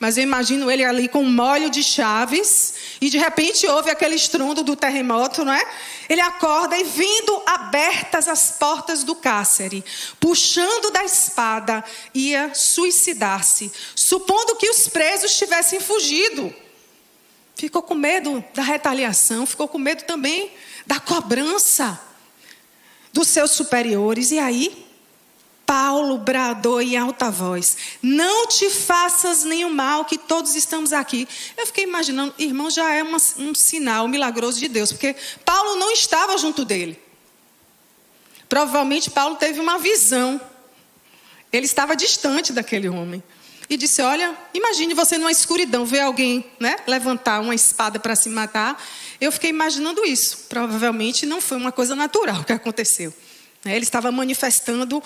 Mas 0.00 0.16
eu 0.16 0.22
imagino 0.22 0.70
ele 0.70 0.84
ali 0.84 1.08
com 1.08 1.22
um 1.22 1.32
molho 1.32 1.68
de 1.68 1.82
chaves 1.82 2.74
e 3.00 3.10
de 3.10 3.18
repente 3.18 3.66
houve 3.66 3.90
aquele 3.90 4.14
estrondo 4.14 4.62
do 4.62 4.76
terremoto, 4.76 5.44
não 5.44 5.52
é? 5.52 5.68
Ele 6.08 6.20
acorda 6.20 6.78
e 6.78 6.84
vindo 6.84 7.42
abertas 7.44 8.28
as 8.28 8.52
portas 8.52 9.02
do 9.02 9.16
cárcere, 9.16 9.84
puxando 10.20 10.92
da 10.92 11.04
espada, 11.04 11.84
ia 12.14 12.54
suicidar-se, 12.54 13.72
supondo 13.94 14.54
que 14.54 14.70
os 14.70 14.86
presos 14.86 15.36
tivessem 15.36 15.80
fugido. 15.80 16.54
Ficou 17.56 17.82
com 17.82 17.96
medo 17.96 18.44
da 18.54 18.62
retaliação, 18.62 19.44
ficou 19.46 19.66
com 19.66 19.78
medo 19.78 20.04
também 20.04 20.52
da 20.86 21.00
cobrança 21.00 22.00
dos 23.18 23.28
seus 23.28 23.50
superiores. 23.50 24.30
E 24.30 24.38
aí, 24.38 24.86
Paulo 25.66 26.18
bradou 26.18 26.80
em 26.80 26.96
alta 26.96 27.30
voz: 27.30 27.76
Não 28.00 28.46
te 28.46 28.70
faças 28.70 29.42
nenhum 29.42 29.70
mal, 29.70 30.04
que 30.04 30.16
todos 30.16 30.54
estamos 30.54 30.92
aqui. 30.92 31.26
Eu 31.56 31.66
fiquei 31.66 31.84
imaginando, 31.84 32.32
irmão, 32.38 32.70
já 32.70 32.92
é 32.94 33.02
uma, 33.02 33.18
um 33.38 33.54
sinal 33.54 34.06
milagroso 34.06 34.60
de 34.60 34.68
Deus, 34.68 34.92
porque 34.92 35.16
Paulo 35.44 35.76
não 35.76 35.90
estava 35.90 36.38
junto 36.38 36.64
dele. 36.64 36.96
Provavelmente 38.48 39.10
Paulo 39.10 39.36
teve 39.36 39.58
uma 39.58 39.78
visão. 39.78 40.40
Ele 41.52 41.66
estava 41.66 41.96
distante 41.96 42.52
daquele 42.52 42.88
homem. 42.88 43.22
E 43.68 43.76
disse: 43.76 44.00
Olha, 44.00 44.36
imagine 44.54 44.94
você 44.94 45.18
numa 45.18 45.30
escuridão, 45.30 45.84
ver 45.84 46.00
alguém 46.00 46.44
né, 46.58 46.76
levantar 46.86 47.40
uma 47.40 47.54
espada 47.54 47.98
para 47.98 48.16
se 48.16 48.28
matar. 48.28 48.82
Eu 49.20 49.30
fiquei 49.30 49.50
imaginando 49.50 50.04
isso. 50.04 50.46
Provavelmente 50.48 51.26
não 51.26 51.40
foi 51.40 51.58
uma 51.58 51.72
coisa 51.72 51.94
natural 51.94 52.44
que 52.44 52.52
aconteceu. 52.52 53.12
Ele 53.64 53.84
estava 53.84 54.10
manifestando 54.10 55.02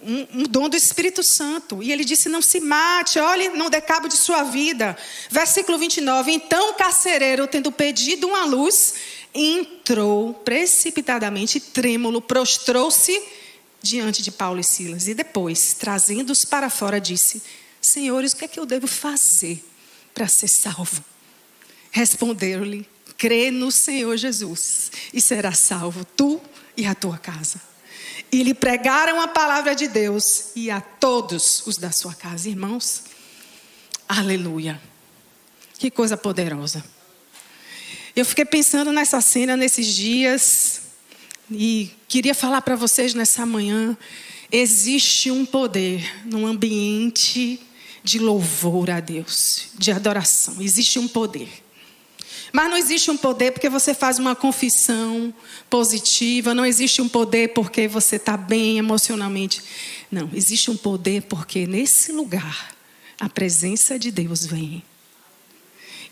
um, 0.00 0.26
um, 0.34 0.42
dom 0.44 0.68
do 0.68 0.76
Espírito 0.76 1.22
Santo. 1.22 1.82
E 1.82 1.90
ele 1.90 2.04
disse: 2.04 2.28
Não 2.28 2.42
se 2.42 2.60
mate, 2.60 3.18
olhe, 3.18 3.48
não 3.50 3.68
dê 3.68 3.80
cabo 3.80 4.08
de 4.08 4.16
sua 4.16 4.44
vida. 4.44 4.96
Versículo 5.30 5.78
29. 5.78 6.32
Então 6.32 6.70
o 6.70 6.74
carcereiro, 6.74 7.46
tendo 7.46 7.72
pedido 7.72 8.28
uma 8.28 8.44
luz, 8.44 8.94
entrou 9.34 10.32
precipitadamente, 10.32 11.58
trêmulo, 11.58 12.20
prostrou-se 12.22 13.20
diante 13.82 14.22
de 14.22 14.30
Paulo 14.30 14.60
e 14.60 14.64
Silas. 14.64 15.08
E 15.08 15.14
depois, 15.14 15.74
trazendo-os 15.74 16.44
para 16.44 16.70
fora, 16.70 17.00
disse: 17.00 17.42
Senhores, 17.86 18.32
o 18.32 18.36
que 18.36 18.44
é 18.44 18.48
que 18.48 18.60
eu 18.60 18.66
devo 18.66 18.86
fazer 18.86 19.64
para 20.14 20.28
ser 20.28 20.48
salvo? 20.48 21.04
Responderam-lhe: 21.90 22.88
Crê 23.16 23.50
no 23.50 23.70
Senhor 23.70 24.16
Jesus 24.16 24.90
e 25.12 25.20
será 25.20 25.52
salvo, 25.52 26.04
tu 26.04 26.40
e 26.76 26.84
a 26.84 26.94
tua 26.94 27.18
casa 27.18 27.60
e 28.30 28.42
lhe 28.42 28.54
pregaram 28.54 29.20
a 29.20 29.28
palavra 29.28 29.74
de 29.74 29.86
Deus 29.88 30.50
e 30.54 30.70
a 30.70 30.80
todos 30.80 31.62
os 31.66 31.76
da 31.76 31.90
sua 31.90 32.14
casa. 32.14 32.48
Irmãos, 32.48 33.04
aleluia. 34.08 34.80
Que 35.78 35.90
coisa 35.90 36.16
poderosa. 36.16 36.84
Eu 38.14 38.24
fiquei 38.24 38.44
pensando 38.44 38.92
nessa 38.92 39.20
cena 39.20 39.56
nesses 39.56 39.86
dias 39.86 40.82
e 41.50 41.90
queria 42.08 42.34
falar 42.34 42.62
para 42.62 42.74
vocês 42.74 43.14
nessa 43.14 43.44
manhã. 43.44 43.96
Existe 44.50 45.30
um 45.30 45.44
poder 45.44 46.24
num 46.24 46.46
ambiente 46.46 47.60
de 48.06 48.20
louvor 48.20 48.88
a 48.88 49.00
Deus, 49.00 49.70
de 49.76 49.90
adoração. 49.90 50.62
Existe 50.62 50.96
um 50.96 51.08
poder. 51.08 51.48
Mas 52.52 52.70
não 52.70 52.76
existe 52.76 53.10
um 53.10 53.16
poder 53.16 53.50
porque 53.50 53.68
você 53.68 53.92
faz 53.92 54.20
uma 54.20 54.36
confissão 54.36 55.34
positiva, 55.68 56.54
não 56.54 56.64
existe 56.64 57.02
um 57.02 57.08
poder 57.08 57.48
porque 57.48 57.88
você 57.88 58.14
está 58.14 58.36
bem 58.36 58.78
emocionalmente. 58.78 59.60
Não, 60.08 60.30
existe 60.32 60.70
um 60.70 60.76
poder 60.76 61.22
porque 61.22 61.66
nesse 61.66 62.12
lugar 62.12 62.76
a 63.18 63.28
presença 63.28 63.98
de 63.98 64.12
Deus 64.12 64.46
vem. 64.46 64.84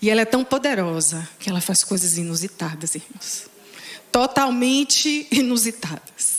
E 0.01 0.09
ela 0.09 0.19
é 0.19 0.25
tão 0.25 0.43
poderosa 0.43 1.25
que 1.39 1.49
ela 1.49 1.61
faz 1.61 1.81
coisas 1.81 2.17
inusitadas, 2.17 2.93
irmãos. 2.95 3.45
Totalmente 4.11 5.27
inusitadas. 5.31 6.34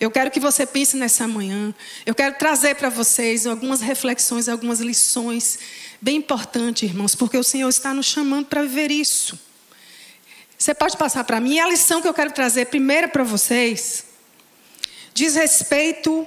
Eu 0.00 0.10
quero 0.10 0.30
que 0.30 0.38
você 0.38 0.64
pense 0.64 0.96
nessa 0.96 1.26
manhã. 1.26 1.74
Eu 2.06 2.14
quero 2.14 2.36
trazer 2.38 2.76
para 2.76 2.88
vocês 2.88 3.46
algumas 3.46 3.80
reflexões, 3.80 4.48
algumas 4.48 4.80
lições 4.80 5.58
bem 6.00 6.16
importante, 6.16 6.84
irmãos, 6.84 7.16
porque 7.16 7.36
o 7.36 7.42
Senhor 7.42 7.68
está 7.68 7.92
nos 7.92 8.06
chamando 8.06 8.46
para 8.46 8.62
viver 8.62 8.92
isso. 8.92 9.38
Você 10.56 10.72
pode 10.72 10.96
passar 10.96 11.24
para 11.24 11.40
mim. 11.40 11.58
A 11.58 11.68
lição 11.68 12.00
que 12.00 12.06
eu 12.06 12.14
quero 12.14 12.30
trazer 12.30 12.66
primeiro 12.66 13.08
para 13.08 13.24
vocês 13.24 14.04
diz 15.12 15.34
respeito 15.34 16.26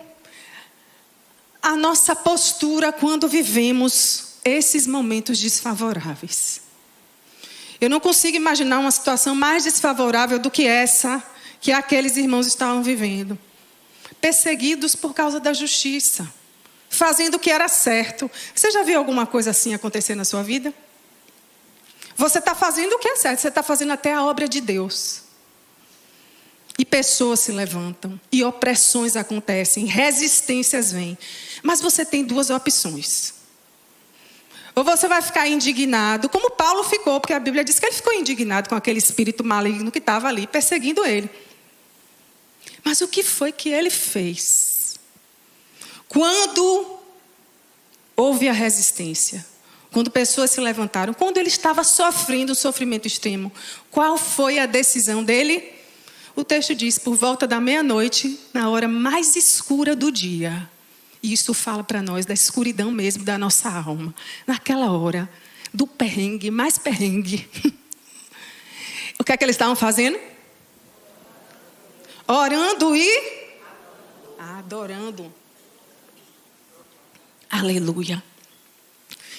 à 1.61 1.77
nossa 1.77 2.13
postura 2.13 2.91
quando 2.91 3.27
vivemos 3.27 4.35
esses 4.43 4.85
momentos 4.85 5.39
desfavoráveis. 5.39 6.61
Eu 7.79 7.89
não 7.89 8.01
consigo 8.01 8.35
imaginar 8.35 8.79
uma 8.79 8.91
situação 8.91 9.33
mais 9.33 9.63
desfavorável 9.63 10.39
do 10.39 10.51
que 10.51 10.67
essa 10.67 11.23
que 11.61 11.71
aqueles 11.71 12.17
irmãos 12.17 12.47
estavam 12.47 12.83
vivendo. 12.83 13.37
Perseguidos 14.21 14.95
por 14.95 15.13
causa 15.13 15.39
da 15.39 15.51
justiça 15.51 16.31
fazendo 16.91 17.35
o 17.35 17.39
que 17.39 17.49
era 17.49 17.69
certo. 17.69 18.29
Você 18.53 18.69
já 18.69 18.83
viu 18.83 18.99
alguma 18.99 19.25
coisa 19.25 19.49
assim 19.49 19.73
acontecer 19.73 20.13
na 20.13 20.25
sua 20.25 20.43
vida? 20.43 20.71
Você 22.17 22.37
está 22.37 22.53
fazendo 22.53 22.93
o 22.93 22.99
que 22.99 23.07
é 23.07 23.15
certo, 23.15 23.39
você 23.39 23.47
está 23.47 23.63
fazendo 23.63 23.93
até 23.93 24.13
a 24.13 24.23
obra 24.23 24.47
de 24.47 24.59
Deus. 24.59 25.21
E 26.77 26.83
pessoas 26.83 27.39
se 27.39 27.51
levantam, 27.51 28.19
e 28.31 28.43
opressões 28.43 29.15
acontecem, 29.15 29.85
resistências 29.85 30.91
vêm. 30.91 31.17
Mas 31.63 31.81
você 31.81 32.03
tem 32.05 32.23
duas 32.23 32.49
opções. 32.49 33.35
Ou 34.75 34.83
você 34.83 35.07
vai 35.07 35.21
ficar 35.21 35.47
indignado, 35.47 36.27
como 36.29 36.51
Paulo 36.51 36.83
ficou, 36.83 37.19
porque 37.19 37.33
a 37.33 37.39
Bíblia 37.39 37.63
diz 37.63 37.79
que 37.79 37.85
ele 37.85 37.95
ficou 37.95 38.13
indignado 38.13 38.69
com 38.69 38.75
aquele 38.75 38.99
espírito 38.99 39.43
maligno 39.43 39.91
que 39.91 39.99
estava 39.99 40.27
ali 40.27 40.45
perseguindo 40.45 41.05
ele. 41.05 41.29
Mas 42.83 43.01
o 43.01 43.07
que 43.07 43.23
foi 43.23 43.51
que 43.51 43.69
ele 43.69 43.89
fez? 43.89 44.95
Quando 46.07 46.99
houve 48.15 48.49
a 48.49 48.53
resistência, 48.53 49.45
quando 49.91 50.09
pessoas 50.09 50.51
se 50.51 50.59
levantaram, 50.59 51.13
quando 51.13 51.37
ele 51.37 51.47
estava 51.47 51.83
sofrendo 51.83 52.53
o 52.53 52.55
sofrimento 52.55 53.07
extremo, 53.07 53.51
qual 53.89 54.17
foi 54.17 54.59
a 54.59 54.65
decisão 54.65 55.23
dele? 55.23 55.71
O 56.35 56.43
texto 56.43 56.73
diz: 56.73 56.97
por 56.97 57.15
volta 57.15 57.47
da 57.47 57.59
meia-noite, 57.59 58.39
na 58.53 58.69
hora 58.69 58.87
mais 58.87 59.35
escura 59.35 59.95
do 59.95 60.11
dia. 60.11 60.69
E 61.21 61.33
isso 61.33 61.53
fala 61.53 61.83
para 61.83 62.01
nós 62.01 62.25
da 62.25 62.33
escuridão 62.33 62.89
mesmo 62.89 63.23
da 63.23 63.37
nossa 63.37 63.69
alma. 63.69 64.13
Naquela 64.47 64.91
hora, 64.91 65.29
do 65.73 65.85
perrengue, 65.85 66.49
mais 66.49 66.77
perrengue. 66.77 67.47
o 69.19 69.23
que 69.23 69.31
é 69.31 69.37
que 69.37 69.43
eles 69.43 69.55
estavam 69.55 69.75
fazendo? 69.75 70.17
Orando 72.31 72.95
e 72.95 73.57
adorando. 74.39 75.33
Aleluia. 77.49 78.23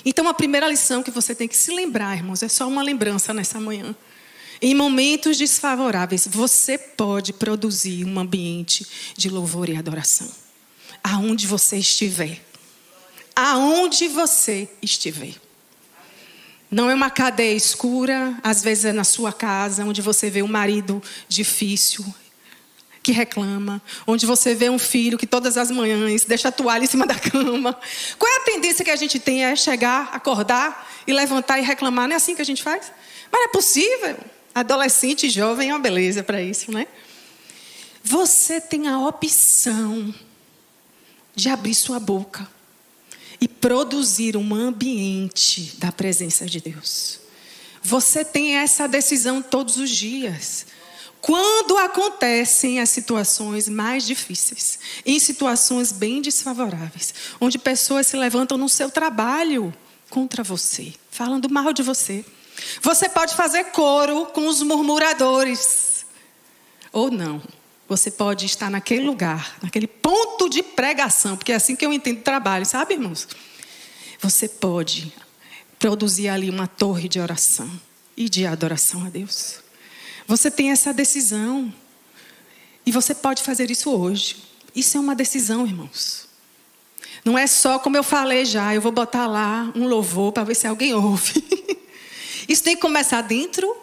Então, 0.05 0.29
a 0.29 0.35
primeira 0.35 0.69
lição 0.69 1.03
que 1.03 1.11
você 1.11 1.35
tem 1.35 1.49
que 1.49 1.57
se 1.57 1.75
lembrar, 1.75 2.15
irmãos, 2.15 2.43
é 2.43 2.49
só 2.49 2.69
uma 2.69 2.83
lembrança 2.83 3.33
nessa 3.33 3.59
manhã. 3.59 3.97
Em 4.61 4.75
momentos 4.75 5.39
desfavoráveis, 5.39 6.29
você 6.31 6.77
pode 6.77 7.33
produzir 7.33 8.05
um 8.05 8.19
ambiente 8.19 8.87
de 9.17 9.31
louvor 9.31 9.71
e 9.71 9.77
adoração. 9.77 10.31
aonde 11.03 11.47
você 11.47 11.79
estiver. 11.79 12.45
Aonde 13.35 14.07
você 14.07 14.69
estiver. 14.83 15.35
Não 16.71 16.91
é 16.91 16.95
uma 16.95 17.11
cadeia 17.11 17.57
escura, 17.57 18.39
às 18.43 18.63
vezes 18.63 18.85
é 18.85 18.93
na 18.93 19.03
sua 19.03 19.33
casa, 19.33 19.83
onde 19.83 20.03
você 20.03 20.29
vê 20.29 20.43
um 20.43 20.49
marido 20.49 21.03
difícil, 21.27 22.05
que 23.02 23.12
reclama, 23.12 23.82
onde 24.06 24.25
você 24.25 24.54
vê 24.54 24.71
um 24.71 24.78
filho 24.78 25.18
que 25.18 25.26
todas 25.26 25.56
as 25.56 25.71
manhãs 25.71 26.25
deixa 26.25 26.49
a 26.49 26.52
toalha 26.52 26.85
em 26.85 26.87
cima 26.87 27.06
da 27.06 27.16
cama. 27.16 27.76
Qual 28.18 28.32
é 28.32 28.37
a 28.37 28.44
tendência 28.44 28.85
que 28.85 28.90
a 28.90 28.97
gente 28.97 29.18
tem? 29.18 29.44
É 29.44 29.56
chegar, 29.56 30.11
acordar 30.12 30.88
e 31.06 31.12
levantar 31.12 31.59
e 31.59 31.62
reclamar. 31.62 32.06
Não 32.06 32.14
é 32.14 32.16
assim 32.16 32.37
que 32.37 32.42
a 32.42 32.44
gente 32.44 32.62
faz? 32.62 32.92
Mas 33.30 33.44
é 33.44 33.49
possível. 33.49 34.16
Adolescente 34.54 35.28
jovem 35.28 35.71
é 35.71 35.73
uma 35.73 35.80
beleza 35.80 36.23
para 36.23 36.40
isso, 36.40 36.71
né? 36.71 36.87
Você 38.04 38.61
tem 38.61 38.88
a 38.88 38.99
opção 38.99 40.14
de 41.35 41.49
abrir 41.49 41.75
sua 41.75 41.99
boca 41.99 42.49
e 43.40 43.49
produzir 43.49 44.37
um 44.37 44.54
ambiente 44.54 45.75
da 45.78 45.90
presença 45.90 46.47
de 46.47 46.61
Deus. 46.61 47.18
Você 47.82 48.25
tem 48.25 48.56
essa 48.56 48.87
decisão 48.87 49.42
todos 49.42 49.76
os 49.76 49.90
dias. 49.90 50.66
Quando 51.23 51.79
acontecem 51.79 52.81
as 52.81 52.91
situações 52.91 53.69
mais 53.69 54.05
difíceis, 54.05 54.81
em 55.07 55.21
situações 55.21 55.93
bem 55.93 56.21
desfavoráveis, 56.21 57.14
onde 57.41 57.61
pessoas 57.61 58.09
se 58.09 58.17
levantam 58.17 58.59
no 58.59 58.69
seu 58.69 58.91
trabalho 58.91 59.73
contra 60.11 60.43
você, 60.43 60.93
falando 61.12 61.49
mal 61.49 61.73
de 61.73 61.81
você. 61.81 62.25
Você 62.83 63.09
pode 63.09 63.37
fazer 63.37 63.67
coro 63.67 64.26
com 64.26 64.49
os 64.49 64.62
murmuradores, 64.62 66.05
ou 66.93 67.09
não. 67.09 67.41
Você 67.88 68.11
pode 68.11 68.45
estar 68.47 68.69
naquele 68.69 69.05
lugar, 69.05 69.57
naquele 69.62 69.87
ponto 69.87 70.49
de 70.49 70.61
pregação, 70.61 71.37
porque 71.37 71.52
é 71.52 71.55
assim 71.55 71.76
que 71.76 71.87
eu 71.87 71.93
entendo 71.93 72.21
trabalho, 72.23 72.67
sabe, 72.67 72.95
irmãos? 72.95 73.29
Você 74.21 74.49
pode 74.49 75.14
produzir 75.79 76.29
ali 76.29 76.50
uma 76.50 76.67
torre 76.67 77.09
de 77.09 77.21
oração 77.21 77.71
e 78.17 78.29
de 78.29 78.45
adoração 78.45 79.05
a 79.05 79.09
Deus. 79.09 79.62
Você 80.33 80.51
tem 80.51 80.71
essa 80.71 80.95
decisão. 80.95 81.71
E 82.87 82.91
você 82.91 83.15
pode 83.15 83.43
fazer 83.43 83.71
isso 83.71 83.91
hoje. 83.91 84.39
Isso 84.75 84.97
é 84.97 85.01
uma 85.01 85.15
decisão, 85.15 85.67
irmãos. 85.67 86.27
Não 87.23 87.37
é 87.37 87.47
só 87.47 87.79
como 87.79 87.99
eu 87.99 88.03
falei 88.03 88.47
já, 88.47 88.75
eu 88.75 88.81
vou 88.81 88.91
botar 88.91 89.27
lá 89.27 89.71
um 89.77 89.87
louvor 89.87 90.33
para 90.33 90.45
ver 90.45 90.55
se 90.55 90.67
alguém 90.67 90.95
ouve. 90.97 91.45
Isso 92.49 92.62
tem 92.62 92.75
que 92.75 92.81
começar 92.81 93.21
dentro 93.21 93.77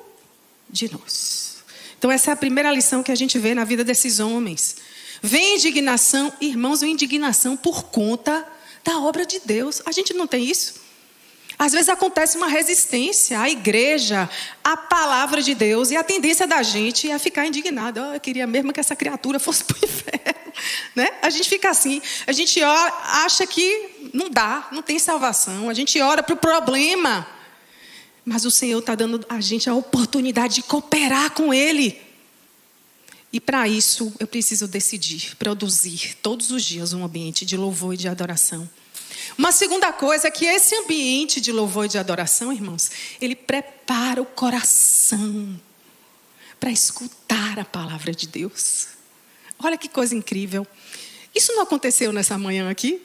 de 0.68 0.92
nós. 0.92 1.58
Então, 2.00 2.12
essa 2.12 2.32
é 2.32 2.34
a 2.34 2.36
primeira 2.36 2.72
lição 2.72 3.04
que 3.04 3.12
a 3.12 3.16
gente 3.16 3.38
vê 3.38 3.54
na 3.54 3.64
vida 3.64 3.84
desses 3.84 4.20
homens. 4.20 4.78
Vem 5.22 5.54
indignação, 5.54 6.34
irmãos, 6.42 6.82
vem 6.82 6.94
indignação 6.94 7.56
por 7.56 7.84
conta 7.84 8.44
da 8.84 8.98
obra 8.98 9.24
de 9.24 9.40
Deus. 9.46 9.84
A 9.86 9.92
gente 9.92 10.16
não 10.16 10.26
tem 10.26 10.50
isso? 10.50 10.79
Às 11.60 11.74
vezes 11.74 11.90
acontece 11.90 12.38
uma 12.38 12.48
resistência 12.48 13.38
à 13.38 13.50
igreja, 13.50 14.30
à 14.64 14.78
palavra 14.78 15.42
de 15.42 15.54
Deus, 15.54 15.92
e 15.92 15.98
a 15.98 16.04
tendência 16.06 16.48
da 16.48 16.64
gente 16.64 17.12
é 17.12 17.20
ficar 17.20 17.46
indignado. 17.46 18.00
Oh, 18.00 18.14
eu 18.14 18.20
queria 18.22 18.48
mesmo 18.48 18.72
que 18.72 18.80
essa 18.80 18.96
criatura 18.96 19.42
fosse 19.42 19.66
para 19.68 19.76
o 19.76 19.80
inferno. 19.84 20.54
Né? 20.96 21.10
A 21.22 21.30
gente 21.30 21.50
fica 21.50 21.70
assim, 21.70 22.02
a 22.26 22.32
gente 22.32 22.64
ora, 22.64 22.94
acha 23.26 23.46
que 23.46 24.10
não 24.14 24.30
dá, 24.30 24.70
não 24.72 24.82
tem 24.82 24.98
salvação, 24.98 25.70
a 25.70 25.74
gente 25.74 26.00
ora 26.00 26.24
para 26.24 26.34
o 26.34 26.38
problema. 26.38 27.28
Mas 28.24 28.46
o 28.46 28.52
Senhor 28.52 28.80
está 28.80 28.96
dando 28.96 29.26
a 29.28 29.42
gente 29.42 29.70
a 29.70 29.74
oportunidade 29.74 30.56
de 30.56 30.64
cooperar 30.64 31.32
com 31.32 31.54
Ele. 31.54 32.00
E 33.34 33.40
para 33.42 33.68
isso 33.68 34.14
eu 34.18 34.28
preciso 34.28 34.66
decidir, 34.66 35.36
produzir 35.36 36.16
todos 36.22 36.52
os 36.52 36.64
dias 36.64 36.94
um 36.94 37.04
ambiente 37.04 37.46
de 37.46 37.58
louvor 37.58 37.96
e 37.96 37.98
de 37.98 38.08
adoração. 38.08 38.70
Uma 39.38 39.52
segunda 39.52 39.92
coisa 39.94 40.28
é 40.28 40.32
que 40.32 40.46
esse 40.46 40.76
ambiente 40.76 41.40
de 41.40 41.52
louvor 41.52 41.86
e 41.86 41.90
de 41.90 41.98
adoração, 41.98 42.52
irmãos, 42.52 42.92
ele 43.22 43.36
prepara 43.36 44.22
o 44.22 44.26
coração 44.26 45.60
para 46.60 46.72
escutar 46.72 47.58
a 47.60 47.66
palavra 47.66 48.12
de 48.12 48.28
Deus. 48.28 48.90
Olha 49.62 49.78
que 49.78 49.88
coisa 49.88 50.16
incrível. 50.16 50.68
Isso 51.34 51.54
não 51.54 51.64
aconteceu 51.64 52.12
nessa 52.12 52.38
manhã 52.38 52.70
aqui? 52.70 53.02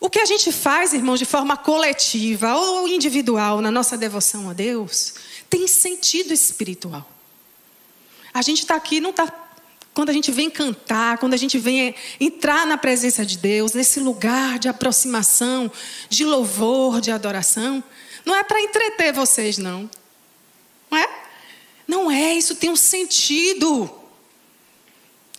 O 0.00 0.10
que 0.10 0.20
a 0.20 0.26
gente 0.26 0.52
faz, 0.52 0.92
irmãos, 0.92 1.18
de 1.18 1.24
forma 1.24 1.56
coletiva 1.56 2.54
ou 2.54 2.86
individual 2.86 3.60
na 3.60 3.70
nossa 3.70 3.96
devoção 3.96 4.50
a 4.50 4.52
Deus, 4.52 5.14
tem 5.48 5.66
sentido 5.66 6.32
espiritual. 6.32 7.08
A 8.32 8.42
gente 8.42 8.60
está 8.60 8.74
aqui, 8.74 9.00
não 9.00 9.10
está 9.10 9.26
quando 9.94 10.10
a 10.10 10.12
gente 10.12 10.32
vem 10.32 10.50
cantar, 10.50 11.18
quando 11.18 11.34
a 11.34 11.36
gente 11.36 11.56
vem 11.56 11.94
entrar 12.20 12.66
na 12.66 12.76
presença 12.76 13.24
de 13.24 13.38
Deus, 13.38 13.72
nesse 13.72 14.00
lugar 14.00 14.58
de 14.58 14.68
aproximação, 14.68 15.70
de 16.08 16.24
louvor, 16.24 17.00
de 17.00 17.12
adoração, 17.12 17.82
não 18.24 18.34
é 18.34 18.42
para 18.42 18.60
entreter 18.60 19.12
vocês, 19.12 19.56
não. 19.56 19.88
Não 20.90 20.98
é? 20.98 21.08
Não 21.86 22.10
é, 22.10 22.34
isso 22.34 22.56
tem 22.56 22.70
um 22.70 22.76
sentido. 22.76 23.88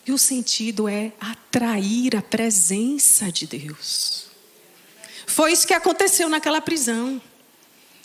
E 0.07 0.13
o 0.13 0.17
sentido 0.17 0.87
é 0.87 1.11
atrair 1.19 2.15
a 2.15 2.21
presença 2.21 3.29
de 3.29 3.45
Deus. 3.45 4.27
Foi 5.27 5.51
isso 5.51 5.67
que 5.67 5.73
aconteceu 5.73 6.29
naquela 6.29 6.61
prisão. 6.61 7.21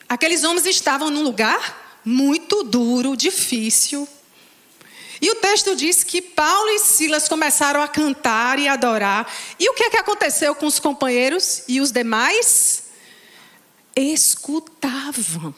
Aqueles 0.09 0.43
homens 0.43 0.67
estavam 0.67 1.11
num 1.11 1.23
lugar 1.23 2.01
muito 2.05 2.65
duro, 2.65 3.17
difícil, 3.17 4.09
e 5.21 5.31
o 5.31 5.35
texto 5.37 5.77
diz 5.77 6.03
que 6.03 6.23
Paulo 6.23 6.71
e 6.71 6.79
Silas 6.79 7.29
começaram 7.29 7.83
a 7.83 7.89
cantar 7.89 8.59
e 8.59 8.67
adorar. 8.67 9.31
E 9.59 9.69
o 9.69 9.75
que 9.75 9.85
é 9.85 9.91
que 9.91 9.99
aconteceu 9.99 10.55
com 10.55 10.67
os 10.67 10.79
companheiros 10.79 11.63
e 11.69 11.81
os 11.81 11.93
demais? 11.93 12.85
Escutavam. 13.95 15.55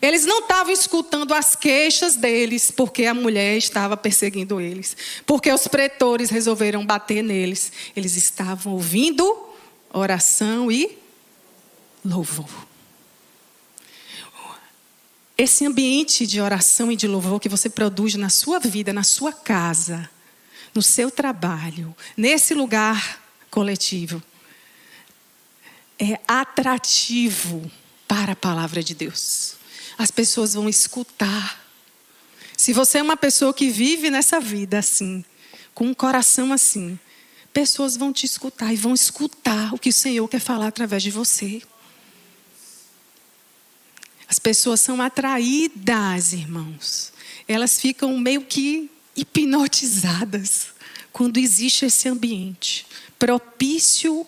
Eles 0.00 0.24
não 0.24 0.40
estavam 0.40 0.72
escutando 0.72 1.34
as 1.34 1.54
queixas 1.54 2.16
deles, 2.16 2.70
porque 2.70 3.04
a 3.04 3.12
mulher 3.12 3.58
estava 3.58 3.98
perseguindo 3.98 4.58
eles, 4.58 4.96
porque 5.26 5.52
os 5.52 5.68
pretores 5.68 6.30
resolveram 6.30 6.86
bater 6.86 7.22
neles. 7.22 7.70
Eles 7.94 8.16
estavam 8.16 8.72
ouvindo 8.72 9.50
oração 9.92 10.72
e 10.72 10.96
louvor. 12.02 12.69
Esse 15.40 15.64
ambiente 15.64 16.26
de 16.26 16.38
oração 16.38 16.92
e 16.92 16.96
de 16.96 17.08
louvor 17.08 17.40
que 17.40 17.48
você 17.48 17.70
produz 17.70 18.14
na 18.14 18.28
sua 18.28 18.58
vida, 18.58 18.92
na 18.92 19.02
sua 19.02 19.32
casa, 19.32 20.10
no 20.74 20.82
seu 20.82 21.10
trabalho, 21.10 21.96
nesse 22.14 22.52
lugar 22.52 23.18
coletivo, 23.50 24.22
é 25.98 26.20
atrativo 26.28 27.72
para 28.06 28.32
a 28.32 28.36
palavra 28.36 28.82
de 28.82 28.94
Deus. 28.94 29.54
As 29.96 30.10
pessoas 30.10 30.52
vão 30.52 30.68
escutar. 30.68 31.64
Se 32.54 32.74
você 32.74 32.98
é 32.98 33.02
uma 33.02 33.16
pessoa 33.16 33.54
que 33.54 33.70
vive 33.70 34.10
nessa 34.10 34.40
vida 34.40 34.78
assim, 34.78 35.24
com 35.72 35.86
um 35.86 35.94
coração 35.94 36.52
assim, 36.52 36.98
pessoas 37.50 37.96
vão 37.96 38.12
te 38.12 38.26
escutar 38.26 38.74
e 38.74 38.76
vão 38.76 38.92
escutar 38.92 39.72
o 39.72 39.78
que 39.78 39.88
o 39.88 39.92
Senhor 39.94 40.28
quer 40.28 40.40
falar 40.40 40.66
através 40.66 41.02
de 41.02 41.10
você. 41.10 41.62
As 44.40 44.42
pessoas 44.42 44.80
são 44.80 45.02
atraídas, 45.02 46.32
irmãos. 46.32 47.12
Elas 47.46 47.78
ficam 47.78 48.16
meio 48.16 48.40
que 48.40 48.90
hipnotizadas 49.14 50.68
quando 51.12 51.36
existe 51.36 51.84
esse 51.84 52.08
ambiente 52.08 52.86
propício 53.18 54.26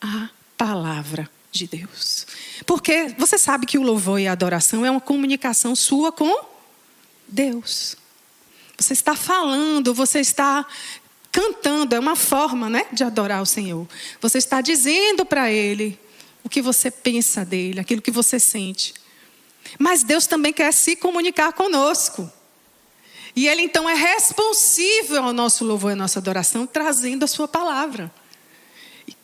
à 0.00 0.30
palavra 0.56 1.28
de 1.50 1.66
Deus. 1.66 2.28
Porque 2.64 3.12
você 3.18 3.36
sabe 3.36 3.66
que 3.66 3.76
o 3.76 3.82
louvor 3.82 4.20
e 4.20 4.28
a 4.28 4.32
adoração 4.32 4.86
é 4.86 4.90
uma 4.90 5.00
comunicação 5.00 5.74
sua 5.74 6.12
com 6.12 6.46
Deus. 7.26 7.96
Você 8.78 8.92
está 8.92 9.16
falando, 9.16 9.92
você 9.92 10.20
está 10.20 10.64
cantando, 11.32 11.96
é 11.96 11.98
uma 11.98 12.14
forma, 12.14 12.70
né, 12.70 12.86
de 12.92 13.02
adorar 13.02 13.42
o 13.42 13.46
Senhor. 13.46 13.84
Você 14.20 14.38
está 14.38 14.60
dizendo 14.60 15.26
para 15.26 15.50
ele 15.50 15.98
o 16.44 16.48
que 16.48 16.62
você 16.62 16.88
pensa 16.88 17.44
dele, 17.44 17.80
aquilo 17.80 18.00
que 18.00 18.12
você 18.12 18.38
sente. 18.38 18.94
Mas 19.78 20.02
Deus 20.02 20.26
também 20.26 20.52
quer 20.52 20.72
se 20.72 20.94
comunicar 20.94 21.52
conosco. 21.52 22.30
E 23.34 23.48
Ele 23.48 23.62
então 23.62 23.88
é 23.88 23.94
responsível 23.94 25.24
ao 25.24 25.32
nosso 25.32 25.64
louvor 25.64 25.90
e 25.90 25.94
à 25.94 25.96
nossa 25.96 26.18
adoração, 26.18 26.66
trazendo 26.66 27.24
a 27.24 27.26
Sua 27.26 27.48
palavra. 27.48 28.12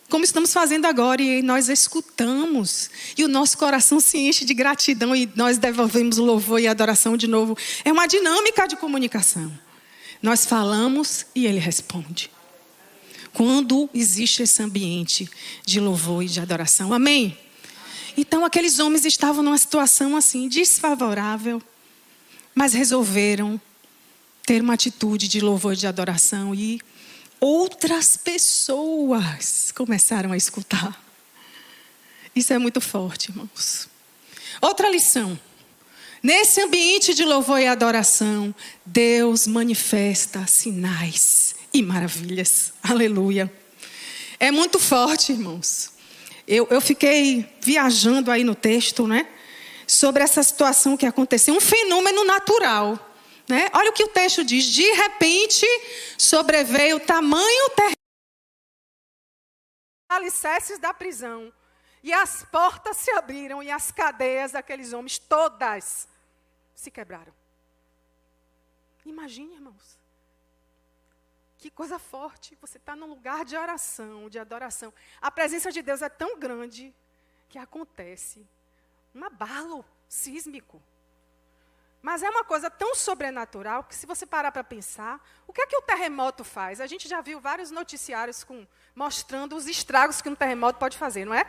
Como 0.08 0.24
estamos 0.24 0.52
fazendo 0.52 0.86
agora, 0.86 1.22
e 1.22 1.42
nós 1.42 1.68
escutamos, 1.68 2.90
e 3.16 3.24
o 3.24 3.28
nosso 3.28 3.58
coração 3.58 3.98
se 3.98 4.18
enche 4.18 4.44
de 4.44 4.54
gratidão, 4.54 5.16
e 5.16 5.28
nós 5.34 5.58
devolvemos 5.58 6.18
o 6.18 6.24
louvor 6.24 6.60
e 6.60 6.68
a 6.68 6.70
adoração 6.70 7.16
de 7.16 7.26
novo. 7.26 7.56
É 7.84 7.90
uma 7.90 8.06
dinâmica 8.06 8.66
de 8.66 8.76
comunicação. 8.76 9.52
Nós 10.22 10.44
falamos 10.44 11.26
e 11.34 11.46
Ele 11.46 11.58
responde 11.58 12.30
quando 13.34 13.90
existe 13.92 14.44
esse 14.44 14.62
ambiente 14.62 15.28
de 15.66 15.80
louvor 15.80 16.22
e 16.22 16.28
de 16.28 16.40
adoração. 16.40 16.94
Amém? 16.94 17.36
Então, 18.16 18.44
aqueles 18.44 18.78
homens 18.78 19.04
estavam 19.04 19.42
numa 19.42 19.58
situação 19.58 20.16
assim, 20.16 20.48
desfavorável, 20.48 21.60
mas 22.54 22.72
resolveram 22.72 23.60
ter 24.46 24.60
uma 24.60 24.74
atitude 24.74 25.26
de 25.26 25.40
louvor 25.40 25.72
e 25.72 25.76
de 25.76 25.86
adoração 25.86 26.54
e 26.54 26.80
outras 27.40 28.16
pessoas 28.16 29.72
começaram 29.72 30.32
a 30.32 30.36
escutar. 30.36 31.02
Isso 32.34 32.52
é 32.52 32.58
muito 32.58 32.80
forte, 32.80 33.30
irmãos. 33.30 33.88
Outra 34.60 34.90
lição. 34.90 35.38
Nesse 36.22 36.60
ambiente 36.62 37.12
de 37.12 37.24
louvor 37.24 37.60
e 37.60 37.66
adoração, 37.66 38.54
Deus 38.84 39.46
manifesta 39.46 40.46
sinais 40.46 41.54
e 41.72 41.82
maravilhas. 41.82 42.72
Aleluia. 42.82 43.52
É 44.40 44.50
muito 44.50 44.78
forte, 44.78 45.32
irmãos. 45.32 45.93
Eu, 46.46 46.66
eu 46.70 46.80
fiquei 46.80 47.48
viajando 47.60 48.30
aí 48.30 48.44
no 48.44 48.54
texto, 48.54 49.06
né? 49.06 49.28
Sobre 49.86 50.22
essa 50.22 50.42
situação 50.42 50.96
que 50.96 51.06
aconteceu, 51.06 51.54
um 51.54 51.60
fenômeno 51.60 52.24
natural. 52.24 52.98
Né? 53.48 53.68
Olha 53.74 53.90
o 53.90 53.92
que 53.92 54.04
o 54.04 54.08
texto 54.08 54.44
diz: 54.44 54.64
de 54.64 54.90
repente 54.92 55.66
sobreveio 56.16 57.00
tamanho 57.00 57.70
terrível 57.70 57.94
alicerces 60.14 60.78
da 60.78 60.94
prisão, 60.94 61.52
e 62.02 62.12
as 62.12 62.44
portas 62.44 62.96
se 62.98 63.10
abriram, 63.10 63.62
e 63.62 63.70
as 63.70 63.90
cadeias 63.90 64.52
daqueles 64.52 64.92
homens 64.92 65.18
todas 65.18 66.08
se 66.74 66.90
quebraram. 66.90 67.34
Imagine, 69.04 69.54
irmãos. 69.54 69.98
Que 71.64 71.70
coisa 71.70 71.98
forte. 71.98 72.58
Você 72.60 72.76
está 72.76 72.94
num 72.94 73.06
lugar 73.06 73.42
de 73.42 73.56
oração, 73.56 74.28
de 74.28 74.38
adoração. 74.38 74.92
A 75.18 75.30
presença 75.30 75.72
de 75.72 75.80
Deus 75.80 76.02
é 76.02 76.10
tão 76.10 76.38
grande 76.38 76.94
que 77.48 77.56
acontece 77.56 78.46
um 79.14 79.24
abalo 79.24 79.82
sísmico. 80.06 80.82
Mas 82.02 82.22
é 82.22 82.28
uma 82.28 82.44
coisa 82.44 82.68
tão 82.68 82.94
sobrenatural 82.94 83.82
que, 83.82 83.94
se 83.94 84.04
você 84.04 84.26
parar 84.26 84.52
para 84.52 84.62
pensar, 84.62 85.18
o 85.46 85.54
que 85.54 85.62
é 85.62 85.66
que 85.66 85.74
o 85.74 85.80
terremoto 85.80 86.44
faz? 86.44 86.82
A 86.82 86.86
gente 86.86 87.08
já 87.08 87.22
viu 87.22 87.40
vários 87.40 87.70
noticiários 87.70 88.44
com, 88.44 88.66
mostrando 88.94 89.56
os 89.56 89.66
estragos 89.66 90.20
que 90.20 90.28
um 90.28 90.34
terremoto 90.34 90.78
pode 90.78 90.98
fazer, 90.98 91.24
não 91.24 91.32
é? 91.32 91.46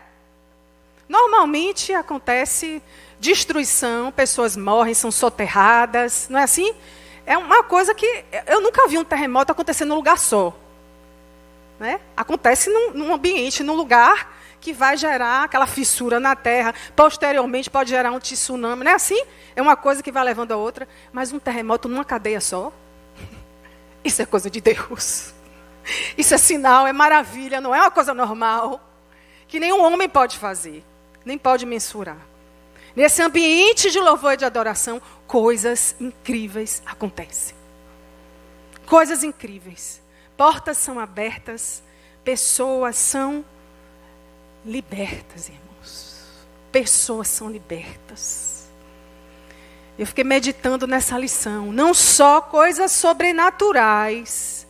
Normalmente 1.09 1.91
acontece 1.93 2.81
destruição, 3.19 4.13
pessoas 4.13 4.55
morrem, 4.55 4.93
são 4.93 5.11
soterradas, 5.11 6.29
não 6.29 6.39
é 6.39 6.43
assim? 6.43 6.73
É 7.25 7.37
uma 7.37 7.63
coisa 7.63 7.93
que 7.95 8.25
eu 8.47 8.61
nunca 8.61 8.87
vi 8.87 8.97
um 8.97 9.03
terremoto 9.03 9.51
acontecer 9.51 9.85
num 9.85 9.95
lugar 9.95 10.17
só. 10.17 10.55
Né? 11.79 11.99
Acontece 12.15 12.69
num, 12.69 12.91
num 12.91 13.13
ambiente, 13.13 13.63
num 13.63 13.73
lugar 13.73 14.33
que 14.61 14.71
vai 14.73 14.95
gerar 14.97 15.43
aquela 15.43 15.67
fissura 15.67 16.19
na 16.19 16.35
terra. 16.35 16.73
Posteriormente 16.95 17.69
pode 17.69 17.89
gerar 17.89 18.11
um 18.11 18.19
tsunami. 18.19 18.83
Não 18.83 18.91
é 18.91 18.95
assim? 18.95 19.21
É 19.55 19.61
uma 19.61 19.75
coisa 19.75 20.01
que 20.01 20.11
vai 20.11 20.23
levando 20.23 20.51
a 20.51 20.57
outra. 20.57 20.87
Mas 21.11 21.31
um 21.31 21.39
terremoto 21.39 21.87
numa 21.87 22.05
cadeia 22.05 22.39
só. 22.39 22.71
Isso 24.03 24.21
é 24.21 24.25
coisa 24.25 24.49
de 24.49 24.61
Deus. 24.61 25.33
Isso 26.17 26.33
é 26.33 26.37
sinal, 26.37 26.87
é 26.87 26.93
maravilha, 26.93 27.61
não 27.61 27.73
é 27.73 27.79
uma 27.79 27.91
coisa 27.91 28.13
normal. 28.13 28.81
Que 29.47 29.59
nenhum 29.59 29.83
homem 29.83 30.09
pode 30.09 30.37
fazer, 30.37 30.83
nem 31.23 31.37
pode 31.37 31.65
mensurar. 31.65 32.17
Nesse 32.95 33.21
ambiente 33.21 33.91
de 33.91 33.99
louvor 33.99 34.33
e 34.33 34.37
de 34.37 34.45
adoração, 34.45 35.01
coisas 35.27 35.95
incríveis 35.99 36.81
acontecem. 36.85 37.55
Coisas 38.85 39.23
incríveis. 39.23 40.01
Portas 40.37 40.77
são 40.77 40.99
abertas, 40.99 41.81
pessoas 42.23 42.95
são 42.97 43.43
libertas, 44.65 45.49
irmãos. 45.49 46.25
Pessoas 46.71 47.27
são 47.27 47.49
libertas. 47.49 48.65
Eu 49.97 50.05
fiquei 50.05 50.23
meditando 50.23 50.85
nessa 50.85 51.17
lição. 51.17 51.71
Não 51.71 51.93
só 51.93 52.41
coisas 52.41 52.91
sobrenaturais, 52.91 54.67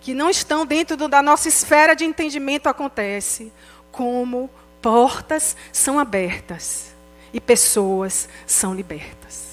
que 0.00 0.14
não 0.14 0.30
estão 0.30 0.64
dentro 0.64 0.96
do, 0.96 1.06
da 1.06 1.22
nossa 1.22 1.48
esfera 1.48 1.94
de 1.94 2.04
entendimento 2.04 2.68
acontece, 2.68 3.52
como 3.90 4.50
portas 4.80 5.56
são 5.70 5.98
abertas 5.98 6.92
e 7.32 7.40
pessoas 7.40 8.28
são 8.46 8.74
libertas. 8.74 9.51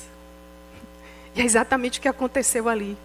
É 1.39 1.43
exatamente 1.43 1.99
o 1.99 2.01
que 2.01 2.07
aconteceu 2.09 2.67
ali. 2.67 2.97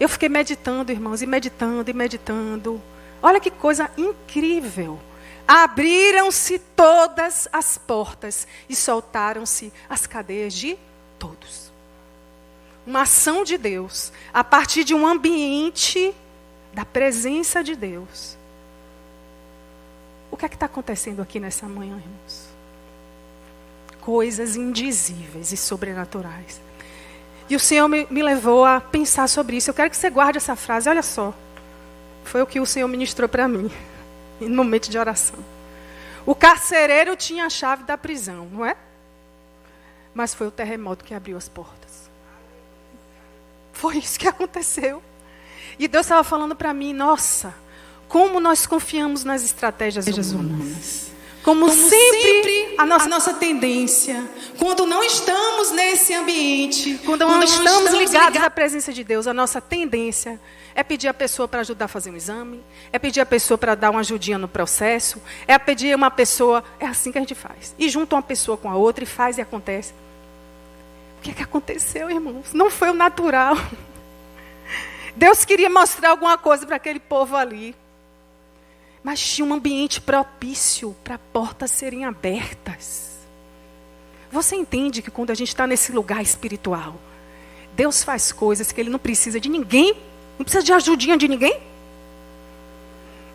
Eu 0.00 0.08
fiquei 0.08 0.30
meditando, 0.30 0.90
irmãos, 0.90 1.20
e 1.20 1.26
meditando 1.26 1.90
e 1.90 1.92
meditando. 1.92 2.80
Olha 3.22 3.38
que 3.38 3.50
coisa 3.50 3.90
incrível. 3.98 4.98
Abriram-se 5.46 6.58
todas 6.58 7.46
as 7.52 7.76
portas 7.76 8.48
e 8.66 8.74
soltaram-se 8.74 9.70
as 9.90 10.06
cadeias 10.06 10.54
de 10.54 10.78
todos. 11.18 11.70
Uma 12.86 13.02
ação 13.02 13.44
de 13.44 13.58
Deus, 13.58 14.10
a 14.32 14.42
partir 14.42 14.82
de 14.82 14.94
um 14.94 15.06
ambiente 15.06 16.14
da 16.72 16.86
presença 16.86 17.62
de 17.62 17.76
Deus. 17.76 18.38
O 20.30 20.36
que 20.38 20.46
é 20.46 20.48
que 20.48 20.56
está 20.56 20.64
acontecendo 20.64 21.20
aqui 21.20 21.38
nessa 21.38 21.68
manhã, 21.68 21.98
irmãos? 21.98 22.48
Coisas 24.00 24.56
indizíveis 24.56 25.52
e 25.52 25.58
sobrenaturais. 25.58 26.69
E 27.50 27.56
o 27.56 27.60
Senhor 27.60 27.88
me, 27.88 28.06
me 28.08 28.22
levou 28.22 28.64
a 28.64 28.80
pensar 28.80 29.28
sobre 29.28 29.56
isso. 29.56 29.68
Eu 29.68 29.74
quero 29.74 29.90
que 29.90 29.96
você 29.96 30.08
guarde 30.08 30.38
essa 30.38 30.54
frase, 30.54 30.88
olha 30.88 31.02
só. 31.02 31.34
Foi 32.24 32.40
o 32.40 32.46
que 32.46 32.60
o 32.60 32.64
Senhor 32.64 32.86
ministrou 32.86 33.28
para 33.28 33.48
mim 33.48 33.68
no 34.40 34.62
momento 34.62 34.88
de 34.88 34.96
oração. 34.96 35.38
O 36.24 36.32
carcereiro 36.32 37.16
tinha 37.16 37.46
a 37.46 37.50
chave 37.50 37.82
da 37.82 37.98
prisão, 37.98 38.46
não 38.52 38.64
é? 38.64 38.76
Mas 40.14 40.32
foi 40.32 40.46
o 40.46 40.50
terremoto 40.50 41.04
que 41.04 41.12
abriu 41.12 41.36
as 41.36 41.48
portas. 41.48 42.08
Foi 43.72 43.98
isso 43.98 44.18
que 44.18 44.28
aconteceu. 44.28 45.02
E 45.76 45.88
Deus 45.88 46.06
estava 46.06 46.22
falando 46.22 46.54
para 46.54 46.72
mim, 46.72 46.92
nossa, 46.92 47.52
como 48.08 48.38
nós 48.38 48.64
confiamos 48.64 49.24
nas 49.24 49.42
estratégias 49.42 50.06
humanas. 50.32 51.09
Como, 51.42 51.66
Como 51.66 51.72
sempre, 51.72 52.20
sempre, 52.20 52.74
a 52.76 52.84
nossa, 52.84 53.06
a 53.06 53.08
nossa 53.08 53.34
tendência, 53.34 54.28
quando 54.58 54.84
não 54.84 55.02
estamos 55.02 55.70
nesse 55.70 56.12
ambiente, 56.12 57.00
quando, 57.04 57.24
quando 57.24 57.30
não, 57.30 57.42
estamos, 57.42 57.70
estamos 57.70 57.92
ligados 57.92 58.12
ligados 58.12 58.42
à 58.42 58.50
presença 58.50 58.92
de 58.92 59.02
Deus, 59.02 59.26
a 59.26 59.32
nossa 59.32 59.58
tendência 59.58 60.38
é 60.74 60.82
pedir 60.82 61.08
a 61.08 61.14
pessoa 61.14 61.48
para 61.48 61.60
ajudar 61.60 61.86
a 61.86 61.88
fazer 61.88 62.10
um 62.10 62.16
exame, 62.16 62.62
é 62.92 62.98
pedir 62.98 63.20
a 63.20 63.26
pessoa 63.26 63.56
para 63.56 63.74
dar 63.74 63.90
uma 63.90 64.00
ajudinha 64.00 64.38
no 64.38 64.48
processo, 64.48 65.20
é 65.46 65.58
pedir 65.58 65.94
uma 65.94 66.10
pessoa. 66.10 66.62
É 66.78 66.86
assim 66.86 67.10
que 67.10 67.18
a 67.18 67.20
gente 67.20 67.34
faz. 67.34 67.74
E 67.78 67.88
junta 67.88 68.16
uma 68.16 68.22
pessoa 68.22 68.56
com 68.56 68.70
a 68.70 68.76
outra 68.76 69.04
e 69.04 69.06
faz 69.06 69.38
e 69.38 69.40
acontece. 69.40 69.92
O 71.18 71.22
que 71.22 71.30
é 71.30 71.34
que 71.34 71.42
aconteceu, 71.42 72.10
irmãos? 72.10 72.52
Não 72.52 72.70
foi 72.70 72.90
o 72.90 72.94
natural. 72.94 73.56
Deus 75.16 75.44
queria 75.44 75.68
mostrar 75.68 76.10
alguma 76.10 76.38
coisa 76.38 76.66
para 76.66 76.76
aquele 76.76 77.00
povo 77.00 77.36
ali. 77.36 77.74
Mas 79.02 79.20
tinha 79.20 79.46
um 79.46 79.54
ambiente 79.54 80.00
propício 80.00 80.94
para 81.02 81.18
portas 81.18 81.70
serem 81.70 82.04
abertas. 82.04 83.18
Você 84.30 84.54
entende 84.56 85.02
que 85.02 85.10
quando 85.10 85.30
a 85.30 85.34
gente 85.34 85.48
está 85.48 85.66
nesse 85.66 85.90
lugar 85.90 86.22
espiritual, 86.22 86.94
Deus 87.74 88.02
faz 88.02 88.30
coisas 88.30 88.70
que 88.72 88.80
Ele 88.80 88.90
não 88.90 88.98
precisa 88.98 89.40
de 89.40 89.48
ninguém 89.48 89.96
não 90.40 90.44
precisa 90.44 90.64
de 90.64 90.72
ajudinha 90.72 91.18
de 91.18 91.28
ninguém. 91.28 91.60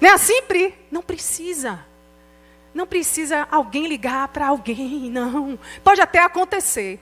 Não 0.01 0.09
é 0.09 0.13
assim, 0.13 0.41
Pri? 0.41 0.73
Não 0.89 1.03
precisa. 1.03 1.85
Não 2.73 2.87
precisa 2.87 3.47
alguém 3.51 3.85
ligar 3.85 4.27
para 4.29 4.47
alguém, 4.47 5.07
não. 5.13 5.59
Pode 5.83 6.01
até 6.01 6.17
acontecer. 6.17 6.99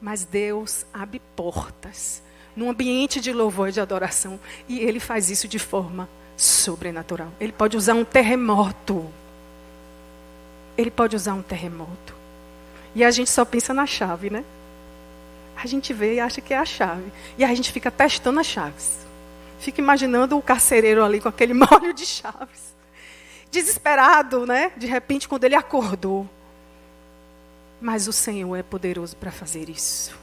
Mas 0.00 0.24
Deus 0.24 0.86
abre 0.94 1.20
portas 1.36 2.22
num 2.56 2.70
ambiente 2.70 3.20
de 3.20 3.34
louvor 3.34 3.68
e 3.68 3.72
de 3.72 3.82
adoração. 3.82 4.40
E 4.66 4.78
Ele 4.78 4.98
faz 4.98 5.28
isso 5.28 5.46
de 5.46 5.58
forma 5.58 6.08
sobrenatural. 6.36 7.28
Ele 7.40 7.52
pode 7.52 7.76
usar 7.76 7.94
um 7.94 8.04
terremoto. 8.04 9.06
Ele 10.76 10.90
pode 10.90 11.16
usar 11.16 11.34
um 11.34 11.42
terremoto. 11.42 12.14
E 12.94 13.02
a 13.02 13.10
gente 13.10 13.30
só 13.30 13.44
pensa 13.44 13.72
na 13.72 13.86
chave, 13.86 14.30
né? 14.30 14.44
A 15.56 15.66
gente 15.66 15.92
vê 15.92 16.14
e 16.14 16.20
acha 16.20 16.40
que 16.40 16.52
é 16.52 16.58
a 16.58 16.64
chave. 16.64 17.10
E 17.38 17.44
a 17.44 17.54
gente 17.54 17.72
fica 17.72 17.90
testando 17.90 18.40
as 18.40 18.46
chaves. 18.46 19.06
Fica 19.58 19.80
imaginando 19.80 20.36
o 20.36 20.42
carcereiro 20.42 21.02
ali 21.02 21.20
com 21.20 21.28
aquele 21.28 21.52
molho 21.54 21.94
de 21.94 22.04
chaves. 22.04 22.74
Desesperado, 23.50 24.46
né? 24.46 24.72
De 24.76 24.86
repente, 24.86 25.26
quando 25.26 25.44
ele 25.44 25.54
acordou. 25.54 26.28
Mas 27.80 28.06
o 28.06 28.12
Senhor 28.12 28.54
é 28.56 28.62
poderoso 28.62 29.16
para 29.16 29.30
fazer 29.30 29.68
isso. 29.70 30.14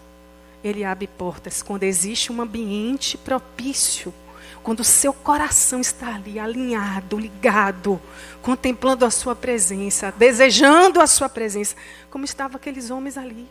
Ele 0.63 0.83
abre 0.83 1.07
portas 1.07 1.61
quando 1.61 1.83
existe 1.83 2.31
um 2.31 2.41
ambiente 2.41 3.17
propício. 3.17 4.13
Quando 4.63 4.79
o 4.79 4.83
seu 4.83 5.13
coração 5.13 5.81
está 5.81 6.15
ali 6.15 6.39
alinhado, 6.39 7.19
ligado, 7.19 8.01
contemplando 8.41 9.05
a 9.05 9.11
sua 9.11 9.35
presença, 9.35 10.11
desejando 10.11 11.01
a 11.01 11.07
sua 11.07 11.27
presença, 11.27 11.75
como 12.09 12.23
estavam 12.23 12.55
aqueles 12.55 12.89
homens 12.89 13.17
ali 13.17 13.47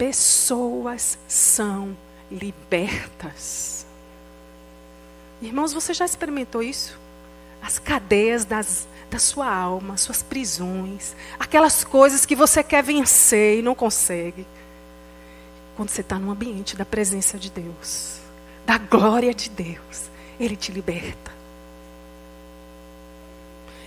pessoas 0.00 1.18
são 1.28 1.94
libertas. 2.32 3.84
Irmãos, 5.42 5.74
você 5.74 5.92
já 5.92 6.06
experimentou 6.06 6.62
isso? 6.62 6.98
As 7.60 7.78
cadeias 7.78 8.46
das, 8.46 8.88
da 9.10 9.18
sua 9.18 9.54
alma, 9.54 9.98
suas 9.98 10.22
prisões, 10.22 11.14
aquelas 11.38 11.84
coisas 11.84 12.24
que 12.24 12.34
você 12.34 12.62
quer 12.62 12.82
vencer 12.82 13.58
e 13.58 13.62
não 13.62 13.74
consegue. 13.74 14.46
Quando 15.76 15.90
você 15.90 16.00
está 16.00 16.18
no 16.18 16.30
ambiente 16.30 16.78
da 16.78 16.86
presença 16.86 17.36
de 17.36 17.50
Deus, 17.50 18.20
da 18.70 18.78
glória 18.78 19.34
de 19.34 19.50
Deus, 19.50 20.08
Ele 20.38 20.54
te 20.54 20.70
liberta. 20.70 21.32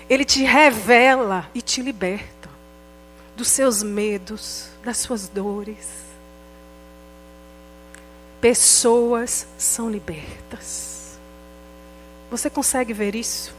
Ele 0.10 0.26
te 0.26 0.44
revela 0.44 1.50
e 1.56 1.62
te 1.62 1.82
liberta 1.82 2.50
dos 3.34 3.48
seus 3.48 3.82
medos, 3.82 4.68
das 4.84 4.98
suas 4.98 5.30
dores. 5.30 5.88
Pessoas 8.42 9.48
são 9.58 9.90
libertas. 9.90 11.18
Você 12.30 12.50
consegue 12.50 12.92
ver 12.92 13.16
isso? 13.16 13.56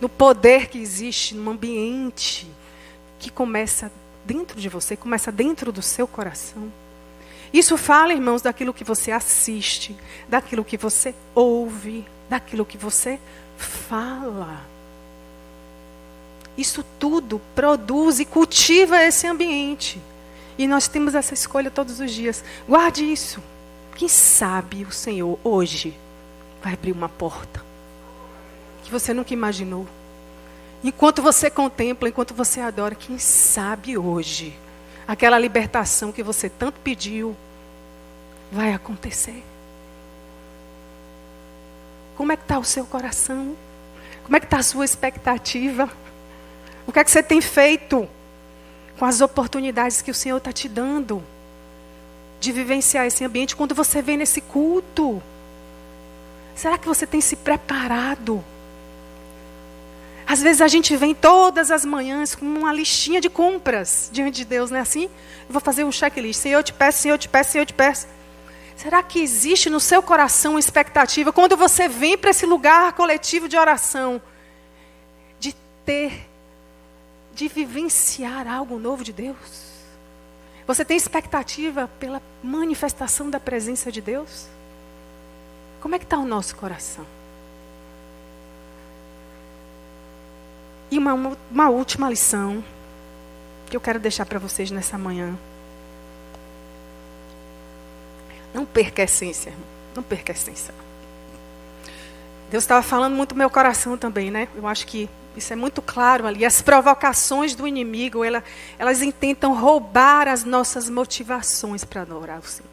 No 0.00 0.08
poder 0.08 0.68
que 0.68 0.78
existe 0.78 1.34
num 1.34 1.50
ambiente 1.50 2.46
que 3.18 3.32
começa 3.32 3.90
dentro 4.24 4.60
de 4.60 4.68
você, 4.68 4.96
começa 4.96 5.32
dentro 5.32 5.72
do 5.72 5.82
seu 5.82 6.06
coração. 6.06 6.70
Isso 7.52 7.76
fala, 7.76 8.12
irmãos, 8.12 8.42
daquilo 8.42 8.74
que 8.74 8.84
você 8.84 9.10
assiste, 9.10 9.96
daquilo 10.28 10.64
que 10.64 10.76
você 10.76 11.14
ouve, 11.34 12.04
daquilo 12.28 12.64
que 12.64 12.76
você 12.76 13.18
fala. 13.56 14.60
Isso 16.56 16.84
tudo 16.98 17.40
produz 17.54 18.18
e 18.18 18.24
cultiva 18.24 19.02
esse 19.02 19.26
ambiente. 19.26 20.00
E 20.58 20.66
nós 20.66 20.88
temos 20.88 21.14
essa 21.14 21.34
escolha 21.34 21.70
todos 21.70 22.00
os 22.00 22.10
dias. 22.10 22.42
Guarde 22.66 23.04
isso. 23.04 23.42
Quem 23.94 24.08
sabe 24.08 24.84
o 24.84 24.92
Senhor 24.92 25.38
hoje 25.44 25.94
vai 26.62 26.74
abrir 26.74 26.92
uma 26.92 27.08
porta 27.08 27.64
que 28.86 28.90
você 28.90 29.12
nunca 29.12 29.34
imaginou. 29.34 29.86
Enquanto 30.84 31.20
você 31.20 31.50
contempla, 31.50 32.08
enquanto 32.08 32.32
você 32.32 32.60
adora, 32.60 32.94
quem 32.94 33.18
sabe 33.18 33.98
hoje 33.98 34.56
aquela 35.06 35.38
libertação 35.38 36.12
que 36.12 36.22
você 36.22 36.48
tanto 36.48 36.80
pediu 36.80 37.36
vai 38.50 38.72
acontecer. 38.72 39.42
Como 42.16 42.32
é 42.32 42.36
que 42.36 42.42
está 42.42 42.58
o 42.58 42.64
seu 42.64 42.86
coração? 42.86 43.56
Como 44.24 44.36
é 44.36 44.40
que 44.40 44.46
está 44.46 44.58
a 44.58 44.62
sua 44.62 44.84
expectativa? 44.84 45.90
O 46.86 46.92
que 46.92 46.98
é 46.98 47.04
que 47.04 47.10
você 47.10 47.22
tem 47.22 47.40
feito 47.40 48.08
com 48.98 49.04
as 49.04 49.20
oportunidades 49.20 50.00
que 50.00 50.10
o 50.10 50.14
Senhor 50.14 50.38
está 50.38 50.52
te 50.52 50.68
dando 50.68 51.22
de 52.40 52.52
vivenciar 52.52 53.06
esse 53.06 53.24
ambiente 53.24 53.54
quando 53.54 53.74
você 53.74 54.00
vem 54.00 54.16
nesse 54.16 54.40
culto? 54.40 55.22
Será 56.54 56.78
que 56.78 56.88
você 56.88 57.06
tem 57.06 57.20
se 57.20 57.36
preparado? 57.36 58.42
Às 60.26 60.42
vezes 60.42 60.60
a 60.60 60.66
gente 60.66 60.96
vem 60.96 61.14
todas 61.14 61.70
as 61.70 61.84
manhãs 61.84 62.34
com 62.34 62.44
uma 62.44 62.72
listinha 62.72 63.20
de 63.20 63.30
compras 63.30 64.10
diante 64.12 64.38
de 64.38 64.44
Deus, 64.44 64.70
não 64.72 64.78
é 64.78 64.80
assim? 64.80 65.04
Eu 65.04 65.50
vou 65.50 65.60
fazer 65.60 65.84
um 65.84 65.92
checklist. 65.92 66.40
Senhor, 66.40 66.58
eu 66.58 66.64
te 66.64 66.72
peço, 66.72 66.98
Senhor, 66.98 67.14
eu 67.14 67.18
te 67.18 67.28
peço, 67.28 67.52
Senhor, 67.52 67.62
eu 67.62 67.66
te 67.66 67.72
peço. 67.72 68.08
Será 68.76 69.02
que 69.02 69.20
existe 69.20 69.70
no 69.70 69.78
seu 69.78 70.02
coração 70.02 70.54
uma 70.54 70.60
expectativa 70.60 71.32
quando 71.32 71.56
você 71.56 71.88
vem 71.88 72.18
para 72.18 72.30
esse 72.30 72.44
lugar 72.44 72.92
coletivo 72.92 73.48
de 73.48 73.56
oração 73.56 74.20
de 75.38 75.54
ter 75.84 76.28
de 77.32 77.48
vivenciar 77.48 78.48
algo 78.48 78.78
novo 78.78 79.04
de 79.04 79.12
Deus? 79.12 79.66
Você 80.66 80.84
tem 80.84 80.96
expectativa 80.96 81.88
pela 82.00 82.20
manifestação 82.42 83.30
da 83.30 83.38
presença 83.38 83.92
de 83.92 84.00
Deus? 84.00 84.46
Como 85.80 85.94
é 85.94 85.98
que 85.98 86.04
está 86.04 86.18
o 86.18 86.26
nosso 86.26 86.56
coração? 86.56 87.06
E 90.90 90.98
uma, 90.98 91.36
uma 91.50 91.68
última 91.68 92.08
lição 92.08 92.62
que 93.68 93.76
eu 93.76 93.80
quero 93.80 93.98
deixar 93.98 94.24
para 94.26 94.38
vocês 94.38 94.70
nessa 94.70 94.96
manhã. 94.96 95.36
Não 98.54 98.64
perca 98.64 99.02
a 99.02 99.04
essência, 99.04 99.50
irmão. 99.50 99.66
Não 99.94 100.02
perca 100.02 100.32
a 100.32 100.34
essência. 100.34 100.72
Deus 102.50 102.62
estava 102.62 102.82
falando 102.82 103.14
muito 103.14 103.32
no 103.32 103.38
meu 103.38 103.50
coração 103.50 103.98
também, 103.98 104.30
né? 104.30 104.48
Eu 104.54 104.66
acho 104.66 104.86
que 104.86 105.10
isso 105.36 105.52
é 105.52 105.56
muito 105.56 105.82
claro 105.82 106.26
ali. 106.26 106.44
As 106.44 106.62
provocações 106.62 107.54
do 107.54 107.66
inimigo, 107.66 108.24
ela, 108.24 108.42
elas 108.78 109.02
intentam 109.02 109.54
roubar 109.54 110.28
as 110.28 110.44
nossas 110.44 110.88
motivações 110.88 111.84
para 111.84 112.02
adorar 112.02 112.38
o 112.38 112.46
Senhor. 112.46 112.70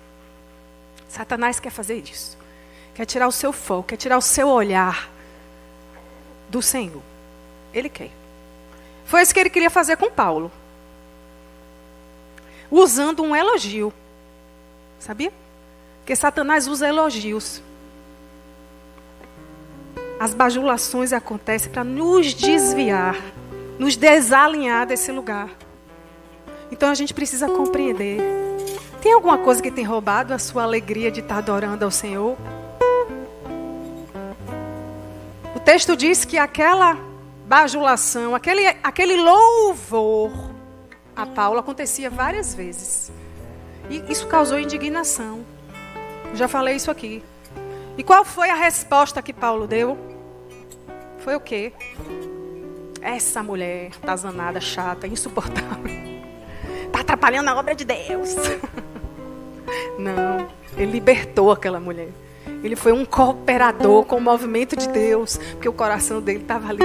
Satanás 1.10 1.60
quer 1.60 1.72
fazer 1.72 1.98
isso. 1.98 2.38
Quer 2.94 3.06
tirar 3.06 3.28
o 3.28 3.32
seu 3.32 3.52
foco, 3.52 3.90
quer 3.90 3.98
tirar 3.98 4.18
o 4.18 4.22
seu 4.22 4.48
olhar 4.48 5.10
do 6.50 6.62
Senhor. 6.62 7.02
Ele 7.74 7.90
quer. 7.90 8.12
Foi 9.06 9.22
isso 9.22 9.34
que 9.34 9.40
ele 9.40 9.50
queria 9.50 9.70
fazer 9.70 9.98
com 9.98 10.10
Paulo. 10.10 10.52
Usando 12.70 13.24
um 13.24 13.36
elogio. 13.36 13.94
Sabia? 15.00 15.32
Porque 16.00 16.16
Satanás 16.16 16.68
usa 16.68 16.88
elogios. 16.88 17.62
As 20.20 20.34
bajulações 20.34 21.12
acontecem 21.12 21.72
para 21.72 21.84
nos 21.84 22.34
desviar, 22.34 23.18
nos 23.78 23.96
desalinhar 23.98 24.86
desse 24.86 25.12
lugar. 25.12 25.50
Então 26.72 26.90
a 26.90 26.96
gente 26.96 27.14
precisa 27.14 27.48
compreender. 27.48 28.20
Tem 29.02 29.14
alguma 29.14 29.38
coisa 29.38 29.62
que 29.62 29.70
tem 29.70 29.84
roubado 29.84 30.34
a 30.34 30.40
sua 30.40 30.64
alegria 30.64 31.12
de 31.12 31.20
estar 31.20 31.40
adorando 31.40 31.84
ao 31.84 31.92
Senhor? 31.92 32.38
O 35.56 35.60
texto 35.60 35.96
diz 35.96 36.24
que 36.24 36.38
aquela 36.38 36.98
bajulação, 37.54 38.34
aquele, 38.34 38.66
aquele 38.82 39.16
louvor 39.16 40.32
a 41.16 41.24
Paulo 41.24 41.60
acontecia 41.60 42.10
várias 42.10 42.56
vezes. 42.56 43.12
E 43.92 44.04
isso 44.12 44.26
causou 44.26 44.58
indignação. 44.58 45.46
Já 46.34 46.48
falei 46.48 46.78
isso 46.78 46.90
aqui. 46.90 47.24
E 47.96 48.02
qual 48.02 48.26
foi 48.26 48.50
a 48.50 48.56
resposta 48.56 49.22
que 49.22 49.32
Paulo 49.32 49.68
deu? 49.68 49.96
Foi 51.20 51.36
o 51.36 51.40
quê? 51.40 51.72
Essa 53.00 53.44
mulher 53.44 53.92
tazanada, 53.98 54.60
chata, 54.60 55.06
insuportável. 55.06 55.94
Está 56.88 57.02
atrapalhando 57.06 57.52
a 57.52 57.56
obra 57.56 57.76
de 57.76 57.86
Deus. 57.86 58.34
Não, 60.00 60.50
ele 60.76 60.92
libertou 60.92 61.52
aquela 61.52 61.80
mulher. 61.80 62.10
Ele 62.64 62.76
foi 62.76 62.92
um 62.92 63.06
cooperador 63.06 64.06
com 64.06 64.16
o 64.16 64.22
movimento 64.22 64.76
de 64.76 64.90
Deus, 64.90 65.38
porque 65.52 65.70
o 65.70 65.74
coração 65.74 66.20
dele 66.20 66.40
estava 66.40 66.70
ali, 66.70 66.80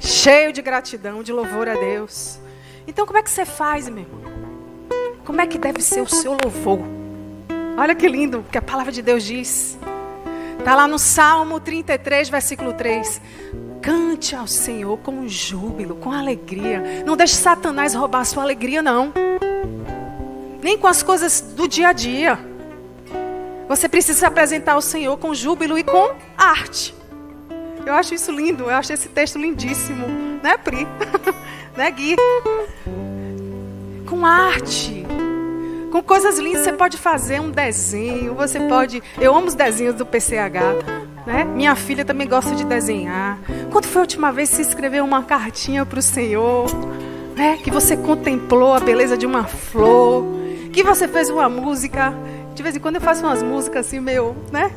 cheio 0.00 0.52
de 0.52 0.62
gratidão, 0.62 1.22
de 1.22 1.32
louvor 1.32 1.68
a 1.68 1.74
Deus. 1.74 2.38
Então, 2.86 3.06
como 3.06 3.18
é 3.18 3.22
que 3.22 3.30
você 3.30 3.44
faz, 3.44 3.88
meu 3.88 4.04
irmão? 4.04 4.20
Como 5.24 5.40
é 5.40 5.46
que 5.46 5.58
deve 5.58 5.82
ser 5.82 6.00
o 6.00 6.08
seu 6.08 6.36
louvor? 6.42 6.80
Olha 7.76 7.94
que 7.94 8.08
lindo 8.08 8.44
que 8.50 8.58
a 8.58 8.62
palavra 8.62 8.90
de 8.90 9.02
Deus 9.02 9.22
diz. 9.22 9.78
Está 10.58 10.74
lá 10.74 10.88
no 10.88 10.98
Salmo 10.98 11.60
33, 11.60 12.28
versículo 12.28 12.72
3. 12.72 13.20
Cante 13.80 14.34
ao 14.34 14.46
Senhor 14.46 14.98
com 14.98 15.28
júbilo, 15.28 15.96
com 15.96 16.10
alegria. 16.10 17.04
Não 17.06 17.16
deixe 17.16 17.34
Satanás 17.34 17.94
roubar 17.94 18.20
a 18.20 18.24
sua 18.24 18.42
alegria, 18.42 18.82
não. 18.82 19.12
Nem 20.62 20.76
com 20.76 20.86
as 20.86 21.02
coisas 21.02 21.40
do 21.40 21.68
dia 21.68 21.88
a 21.88 21.92
dia. 21.92 22.38
Você 23.68 23.88
precisa 23.88 24.18
se 24.18 24.24
apresentar 24.24 24.72
ao 24.72 24.82
Senhor 24.82 25.16
com 25.18 25.34
júbilo 25.34 25.78
e 25.78 25.84
com 25.84 26.14
arte. 26.36 26.97
Eu 27.88 27.94
acho 27.94 28.12
isso 28.12 28.30
lindo, 28.30 28.64
eu 28.64 28.68
acho 28.68 28.92
esse 28.92 29.08
texto 29.08 29.38
lindíssimo. 29.38 30.06
Né, 30.42 30.58
Pri? 30.58 30.86
né, 31.74 31.90
Gui? 31.90 32.16
Com 34.06 34.26
arte. 34.26 35.06
Com 35.90 36.02
coisas 36.02 36.38
lindas, 36.38 36.64
você 36.64 36.72
pode 36.74 36.98
fazer 36.98 37.40
um 37.40 37.50
desenho, 37.50 38.34
você 38.34 38.60
pode. 38.60 39.02
Eu 39.18 39.34
amo 39.34 39.46
os 39.46 39.54
desenhos 39.54 39.94
do 39.94 40.04
PCH. 40.04 40.84
Né? 41.26 41.44
Minha 41.44 41.74
filha 41.74 42.04
também 42.04 42.28
gosta 42.28 42.54
de 42.54 42.62
desenhar. 42.62 43.38
Quando 43.72 43.86
foi 43.86 44.00
a 44.00 44.02
última 44.02 44.30
vez 44.32 44.50
que 44.50 44.56
você 44.56 44.62
escreveu 44.62 45.02
uma 45.02 45.22
cartinha 45.22 45.86
para 45.86 45.98
o 45.98 46.02
Senhor? 46.02 46.66
Né? 47.34 47.56
Que 47.64 47.70
você 47.70 47.96
contemplou 47.96 48.74
a 48.74 48.80
beleza 48.80 49.16
de 49.16 49.24
uma 49.24 49.44
flor? 49.44 50.26
Que 50.74 50.82
você 50.82 51.08
fez 51.08 51.30
uma 51.30 51.48
música? 51.48 52.12
De 52.54 52.62
vez 52.62 52.76
em 52.76 52.80
quando 52.80 52.96
eu 52.96 53.00
faço 53.00 53.24
umas 53.24 53.42
músicas 53.42 53.86
assim, 53.86 53.98
meu, 53.98 54.36
né? 54.52 54.70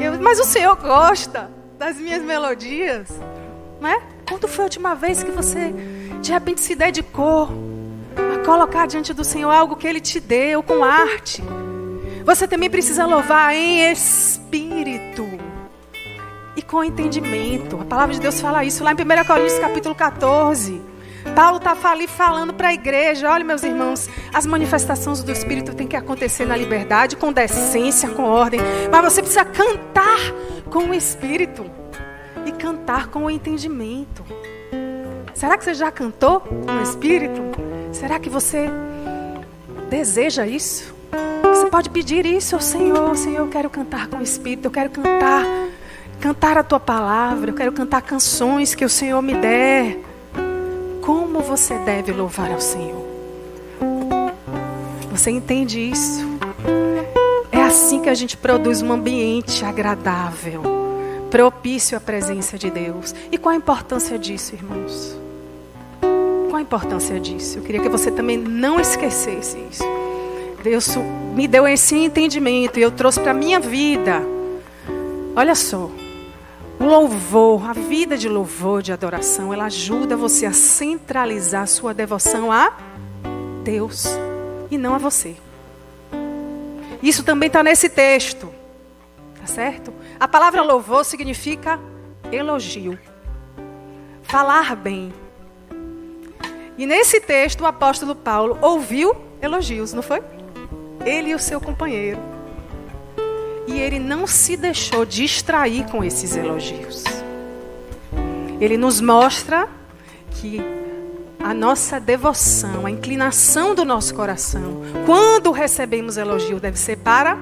Eu, 0.00 0.18
mas 0.18 0.40
o 0.40 0.44
Senhor 0.44 0.74
gosta 0.76 1.50
das 1.78 1.96
minhas 1.96 2.22
melodias, 2.22 3.08
né? 3.80 4.02
Quando 4.28 4.48
foi 4.48 4.64
a 4.64 4.66
última 4.66 4.94
vez 4.94 5.22
que 5.22 5.30
você 5.30 5.72
de 6.22 6.32
repente 6.32 6.60
se 6.60 6.74
dedicou 6.74 7.48
colocar 8.44 8.86
diante 8.86 9.12
do 9.12 9.24
Senhor 9.24 9.50
algo 9.50 9.74
que 9.74 9.86
Ele 9.86 10.00
te 10.00 10.20
deu 10.20 10.62
com 10.62 10.84
arte. 10.84 11.42
Você 12.24 12.46
também 12.46 12.70
precisa 12.70 13.06
louvar 13.06 13.54
em 13.54 13.90
espírito 13.90 15.26
e 16.56 16.62
com 16.62 16.84
entendimento. 16.84 17.80
A 17.80 17.84
palavra 17.84 18.14
de 18.14 18.20
Deus 18.20 18.40
fala 18.40 18.64
isso 18.64 18.84
lá 18.84 18.92
em 18.92 18.94
1 18.94 19.24
Coríntios 19.26 19.58
capítulo 19.58 19.94
14. 19.94 20.93
Paulo 21.34 21.56
está 21.56 21.74
ali 21.90 22.06
falando 22.06 22.52
para 22.52 22.68
a 22.68 22.74
igreja: 22.74 23.30
olha, 23.30 23.44
meus 23.44 23.62
irmãos, 23.62 24.08
as 24.32 24.46
manifestações 24.46 25.22
do 25.22 25.30
Espírito 25.30 25.74
têm 25.74 25.86
que 25.86 25.96
acontecer 25.96 26.44
na 26.44 26.56
liberdade, 26.56 27.16
com 27.16 27.32
decência, 27.32 28.08
com 28.10 28.22
ordem. 28.22 28.60
Mas 28.90 29.12
você 29.12 29.22
precisa 29.22 29.44
cantar 29.44 30.18
com 30.70 30.90
o 30.90 30.94
Espírito 30.94 31.64
e 32.46 32.52
cantar 32.52 33.08
com 33.08 33.24
o 33.24 33.30
entendimento. 33.30 34.24
Será 35.34 35.58
que 35.58 35.64
você 35.64 35.74
já 35.74 35.90
cantou 35.90 36.40
com 36.40 36.78
o 36.78 36.82
Espírito? 36.82 37.40
Será 37.92 38.18
que 38.18 38.30
você 38.30 38.70
deseja 39.88 40.46
isso? 40.46 40.94
Você 41.42 41.66
pode 41.66 41.90
pedir 41.90 42.26
isso 42.26 42.54
ao 42.54 42.60
Senhor. 42.60 43.16
Senhor, 43.16 43.40
eu 43.40 43.48
quero 43.48 43.70
cantar 43.70 44.08
com 44.08 44.18
o 44.18 44.22
Espírito, 44.22 44.66
eu 44.66 44.70
quero 44.70 44.90
cantar, 44.90 45.44
cantar 46.20 46.58
a 46.58 46.62
tua 46.62 46.80
palavra, 46.80 47.50
eu 47.50 47.54
quero 47.54 47.72
cantar 47.72 48.02
canções 48.02 48.74
que 48.74 48.84
o 48.84 48.88
Senhor 48.88 49.20
me 49.22 49.34
der. 49.34 50.13
Como 51.04 51.40
você 51.40 51.76
deve 51.80 52.12
louvar 52.12 52.50
ao 52.50 52.62
Senhor? 52.62 53.04
Você 55.10 55.30
entende 55.30 55.78
isso? 55.78 56.24
É 57.52 57.60
assim 57.60 58.00
que 58.00 58.08
a 58.08 58.14
gente 58.14 58.38
produz 58.38 58.80
um 58.80 58.90
ambiente 58.90 59.66
agradável, 59.66 60.62
propício 61.30 61.94
à 61.98 62.00
presença 62.00 62.56
de 62.56 62.70
Deus. 62.70 63.14
E 63.30 63.36
qual 63.36 63.52
a 63.52 63.56
importância 63.56 64.18
disso, 64.18 64.54
irmãos? 64.54 65.14
Qual 66.48 66.56
a 66.56 66.62
importância 66.62 67.20
disso? 67.20 67.58
Eu 67.58 67.62
queria 67.64 67.82
que 67.82 67.88
você 67.90 68.10
também 68.10 68.38
não 68.38 68.80
esquecesse 68.80 69.58
isso. 69.70 69.84
Deus 70.62 70.96
me 71.34 71.46
deu 71.46 71.68
esse 71.68 71.96
entendimento 71.96 72.78
e 72.78 72.82
eu 72.82 72.90
trouxe 72.90 73.20
para 73.20 73.32
a 73.32 73.34
minha 73.34 73.60
vida. 73.60 74.22
Olha 75.36 75.54
só, 75.54 75.90
o 76.78 76.84
louvor, 76.84 77.68
a 77.68 77.72
vida 77.72 78.16
de 78.16 78.28
louvor, 78.28 78.82
de 78.82 78.92
adoração, 78.92 79.52
ela 79.52 79.66
ajuda 79.66 80.16
você 80.16 80.46
a 80.46 80.52
centralizar 80.52 81.66
sua 81.66 81.94
devoção 81.94 82.50
a 82.50 82.76
Deus 83.62 84.06
e 84.70 84.76
não 84.76 84.94
a 84.94 84.98
você. 84.98 85.36
Isso 87.02 87.22
também 87.22 87.46
está 87.46 87.62
nesse 87.62 87.88
texto, 87.88 88.52
tá 89.38 89.46
certo? 89.46 89.92
A 90.18 90.26
palavra 90.26 90.62
louvor 90.62 91.04
significa 91.04 91.78
elogio, 92.32 92.98
falar 94.22 94.74
bem. 94.74 95.12
E 96.76 96.86
nesse 96.86 97.20
texto 97.20 97.60
o 97.60 97.66
apóstolo 97.66 98.16
Paulo 98.16 98.58
ouviu 98.60 99.14
elogios, 99.40 99.92
não 99.92 100.02
foi? 100.02 100.22
Ele 101.04 101.30
e 101.30 101.34
o 101.34 101.38
seu 101.38 101.60
companheiro. 101.60 102.33
E 103.66 103.78
ele 103.78 103.98
não 103.98 104.26
se 104.26 104.56
deixou 104.56 105.04
distrair 105.04 105.84
com 105.90 106.04
esses 106.04 106.36
elogios. 106.36 107.04
Ele 108.60 108.76
nos 108.76 109.00
mostra 109.00 109.68
que 110.30 110.60
a 111.42 111.52
nossa 111.52 112.00
devoção, 112.00 112.86
a 112.86 112.90
inclinação 112.90 113.74
do 113.74 113.84
nosso 113.84 114.14
coração, 114.14 114.82
quando 115.04 115.50
recebemos 115.50 116.16
elogio, 116.16 116.58
deve 116.58 116.78
ser 116.78 116.96
para 116.96 117.38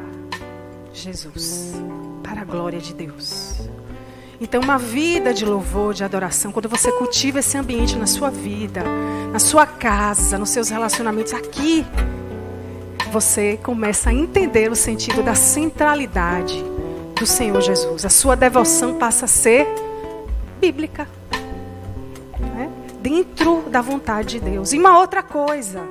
Jesus, 0.93 1.73
para 2.23 2.43
a 2.43 2.45
glória 2.45 2.81
de 2.81 2.93
Deus. 2.93 3.61
Então, 4.41 4.61
uma 4.61 4.77
vida 4.77 5.33
de 5.33 5.45
louvor, 5.45 5.95
de 5.95 6.03
adoração, 6.03 6.51
quando 6.51 6.69
você 6.69 6.91
cultiva 6.91 7.39
esse 7.39 7.57
ambiente 7.57 7.97
na 7.97 8.09
sua 8.09 8.29
vida, 8.29 8.83
na 9.33 9.39
sua 9.39 9.65
casa, 9.65 10.37
nos 10.37 10.51
seus 10.51 10.69
relacionamentos 10.69 11.33
aqui, 11.33 11.87
você 13.13 13.59
começa 13.63 14.09
a 14.09 14.13
entender 14.13 14.73
o 14.73 14.75
sentido 14.75 15.23
da 15.23 15.35
centralidade 15.35 16.65
do 17.15 17.27
Senhor 17.27 17.61
Jesus. 17.61 18.07
A 18.07 18.09
sua 18.09 18.35
devoção 18.35 18.95
passa 18.95 19.27
a 19.27 19.29
ser 19.29 19.67
bíblica. 20.59 21.07
Né? 22.41 22.71
Dentro 23.03 23.65
da 23.69 23.83
vontade 23.83 24.39
de 24.39 24.51
Deus. 24.51 24.73
E 24.73 24.79
uma 24.79 24.99
outra 24.99 25.23
coisa, 25.23 25.83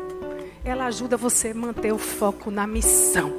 ela 0.66 0.86
ajuda 0.86 1.16
você 1.16 1.50
a 1.50 1.54
manter 1.54 1.94
o 1.94 2.00
foco 2.00 2.50
na 2.50 2.66
missão. 2.66 3.32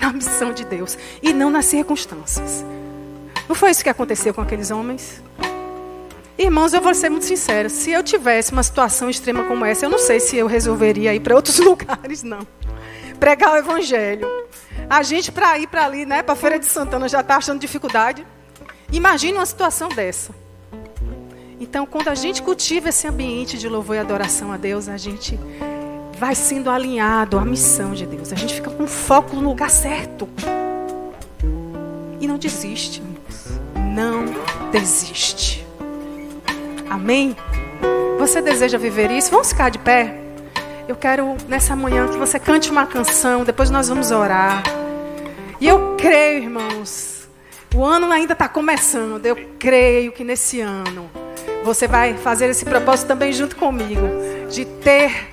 Na 0.00 0.12
missão 0.12 0.52
de 0.52 0.64
Deus. 0.64 0.98
E 1.22 1.32
não 1.32 1.50
nas 1.50 1.66
circunstâncias. 1.66 2.64
Não 3.48 3.54
foi 3.54 3.70
isso 3.70 3.84
que 3.84 3.90
aconteceu 3.90 4.34
com 4.34 4.40
aqueles 4.40 4.72
homens? 4.72 5.22
Irmãos, 6.40 6.72
eu 6.72 6.80
vou 6.80 6.94
ser 6.94 7.10
muito 7.10 7.26
sincera. 7.26 7.68
Se 7.68 7.90
eu 7.90 8.02
tivesse 8.02 8.50
uma 8.50 8.62
situação 8.62 9.10
extrema 9.10 9.44
como 9.44 9.62
essa, 9.62 9.84
eu 9.84 9.90
não 9.90 9.98
sei 9.98 10.18
se 10.18 10.38
eu 10.38 10.46
resolveria 10.46 11.14
ir 11.14 11.20
para 11.20 11.36
outros 11.36 11.58
lugares, 11.60 12.22
não. 12.22 12.40
Pregar 13.18 13.52
o 13.52 13.56
evangelho. 13.58 14.26
A 14.88 15.02
gente, 15.02 15.30
para 15.30 15.58
ir 15.58 15.66
para 15.66 15.84
ali, 15.84 16.06
né, 16.06 16.22
para 16.22 16.32
a 16.32 16.36
Feira 16.36 16.58
de 16.58 16.64
Santana, 16.64 17.10
já 17.10 17.20
está 17.20 17.36
achando 17.36 17.60
dificuldade. 17.60 18.26
Imagine 18.90 19.34
uma 19.34 19.44
situação 19.44 19.90
dessa. 19.90 20.34
Então, 21.60 21.84
quando 21.84 22.08
a 22.08 22.14
gente 22.14 22.40
cultiva 22.40 22.88
esse 22.88 23.06
ambiente 23.06 23.58
de 23.58 23.68
louvor 23.68 23.96
e 23.96 23.98
adoração 23.98 24.50
a 24.50 24.56
Deus, 24.56 24.88
a 24.88 24.96
gente 24.96 25.38
vai 26.18 26.34
sendo 26.34 26.70
alinhado 26.70 27.38
à 27.38 27.44
missão 27.44 27.92
de 27.92 28.06
Deus. 28.06 28.32
A 28.32 28.36
gente 28.36 28.54
fica 28.54 28.70
com 28.70 28.86
foco 28.86 29.36
no 29.36 29.50
lugar 29.50 29.68
certo. 29.68 30.26
E 32.18 32.26
não 32.26 32.38
desiste. 32.38 33.02
Não 33.94 34.24
desiste. 34.72 35.68
Amém? 36.90 37.36
Você 38.18 38.42
deseja 38.42 38.76
viver 38.76 39.12
isso? 39.12 39.30
Vamos 39.30 39.50
ficar 39.50 39.70
de 39.70 39.78
pé? 39.78 40.18
Eu 40.88 40.96
quero 40.96 41.36
nessa 41.46 41.76
manhã 41.76 42.08
que 42.08 42.18
você 42.18 42.36
cante 42.36 42.68
uma 42.68 42.84
canção, 42.84 43.44
depois 43.44 43.70
nós 43.70 43.88
vamos 43.88 44.10
orar. 44.10 44.64
E 45.60 45.68
eu 45.68 45.94
creio, 45.96 46.42
irmãos, 46.42 47.28
o 47.72 47.84
ano 47.84 48.10
ainda 48.10 48.32
está 48.32 48.48
começando. 48.48 49.24
Eu 49.24 49.36
creio 49.56 50.10
que 50.10 50.24
nesse 50.24 50.60
ano 50.60 51.08
você 51.62 51.86
vai 51.86 52.14
fazer 52.14 52.50
esse 52.50 52.64
propósito 52.64 53.06
também 53.06 53.32
junto 53.32 53.54
comigo, 53.54 54.08
de 54.50 54.64
ter 54.64 55.28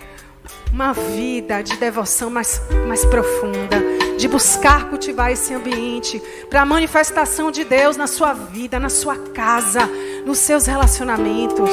uma 0.71 0.93
vida 0.93 1.63
de 1.63 1.75
devoção 1.77 2.29
mais, 2.29 2.61
mais 2.87 3.03
profunda, 3.05 3.77
de 4.17 4.27
buscar 4.27 4.89
cultivar 4.89 5.31
esse 5.31 5.53
ambiente 5.53 6.21
para 6.49 6.61
a 6.61 6.65
manifestação 6.65 7.51
de 7.51 7.63
Deus 7.63 7.95
na 7.95 8.07
sua 8.07 8.33
vida, 8.33 8.79
na 8.79 8.89
sua 8.89 9.15
casa, 9.15 9.89
nos 10.25 10.39
seus 10.39 10.65
relacionamentos. 10.65 11.71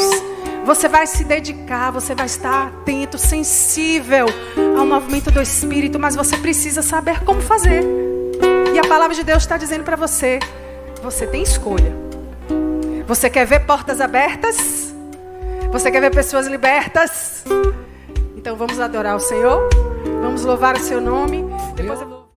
Você 0.65 0.89
vai 0.89 1.07
se 1.07 1.25
dedicar, 1.25 1.91
você 1.91 2.15
vai 2.15 2.27
estar 2.27 2.69
atento, 2.69 3.19
sensível 3.19 4.27
ao 4.79 4.87
movimento 4.87 5.31
do 5.31 5.43
Espírito, 5.43 5.99
mas 5.99 6.17
você 6.17 6.37
precisa 6.37 6.81
saber 6.81 7.23
como 7.25 7.41
fazer. 7.41 7.83
E 8.75 8.79
a 8.79 8.83
palavra 8.83 9.15
de 9.15 9.23
Deus 9.23 9.43
está 9.43 9.57
dizendo 9.57 9.85
para 9.85 9.97
você: 9.97 10.39
você 11.03 11.27
tem 11.27 11.43
escolha. 11.43 11.95
Você 13.07 13.29
quer 13.29 13.47
ver 13.47 13.67
portas 13.67 14.01
abertas? 14.01 14.95
Você 15.71 15.91
quer 15.91 16.01
ver 16.01 16.11
pessoas 16.11 16.47
libertas? 16.47 17.45
Então 18.37 18.57
vamos 18.57 18.81
adorar 18.81 19.17
o 19.17 19.21
Senhor, 19.21 19.69
vamos 20.23 20.45
louvar 20.45 20.77
o 20.77 20.81
seu 20.81 21.01
nome. 21.01 21.45
Depois 21.77 22.01
eu 22.01 22.09
vou... 22.09 22.24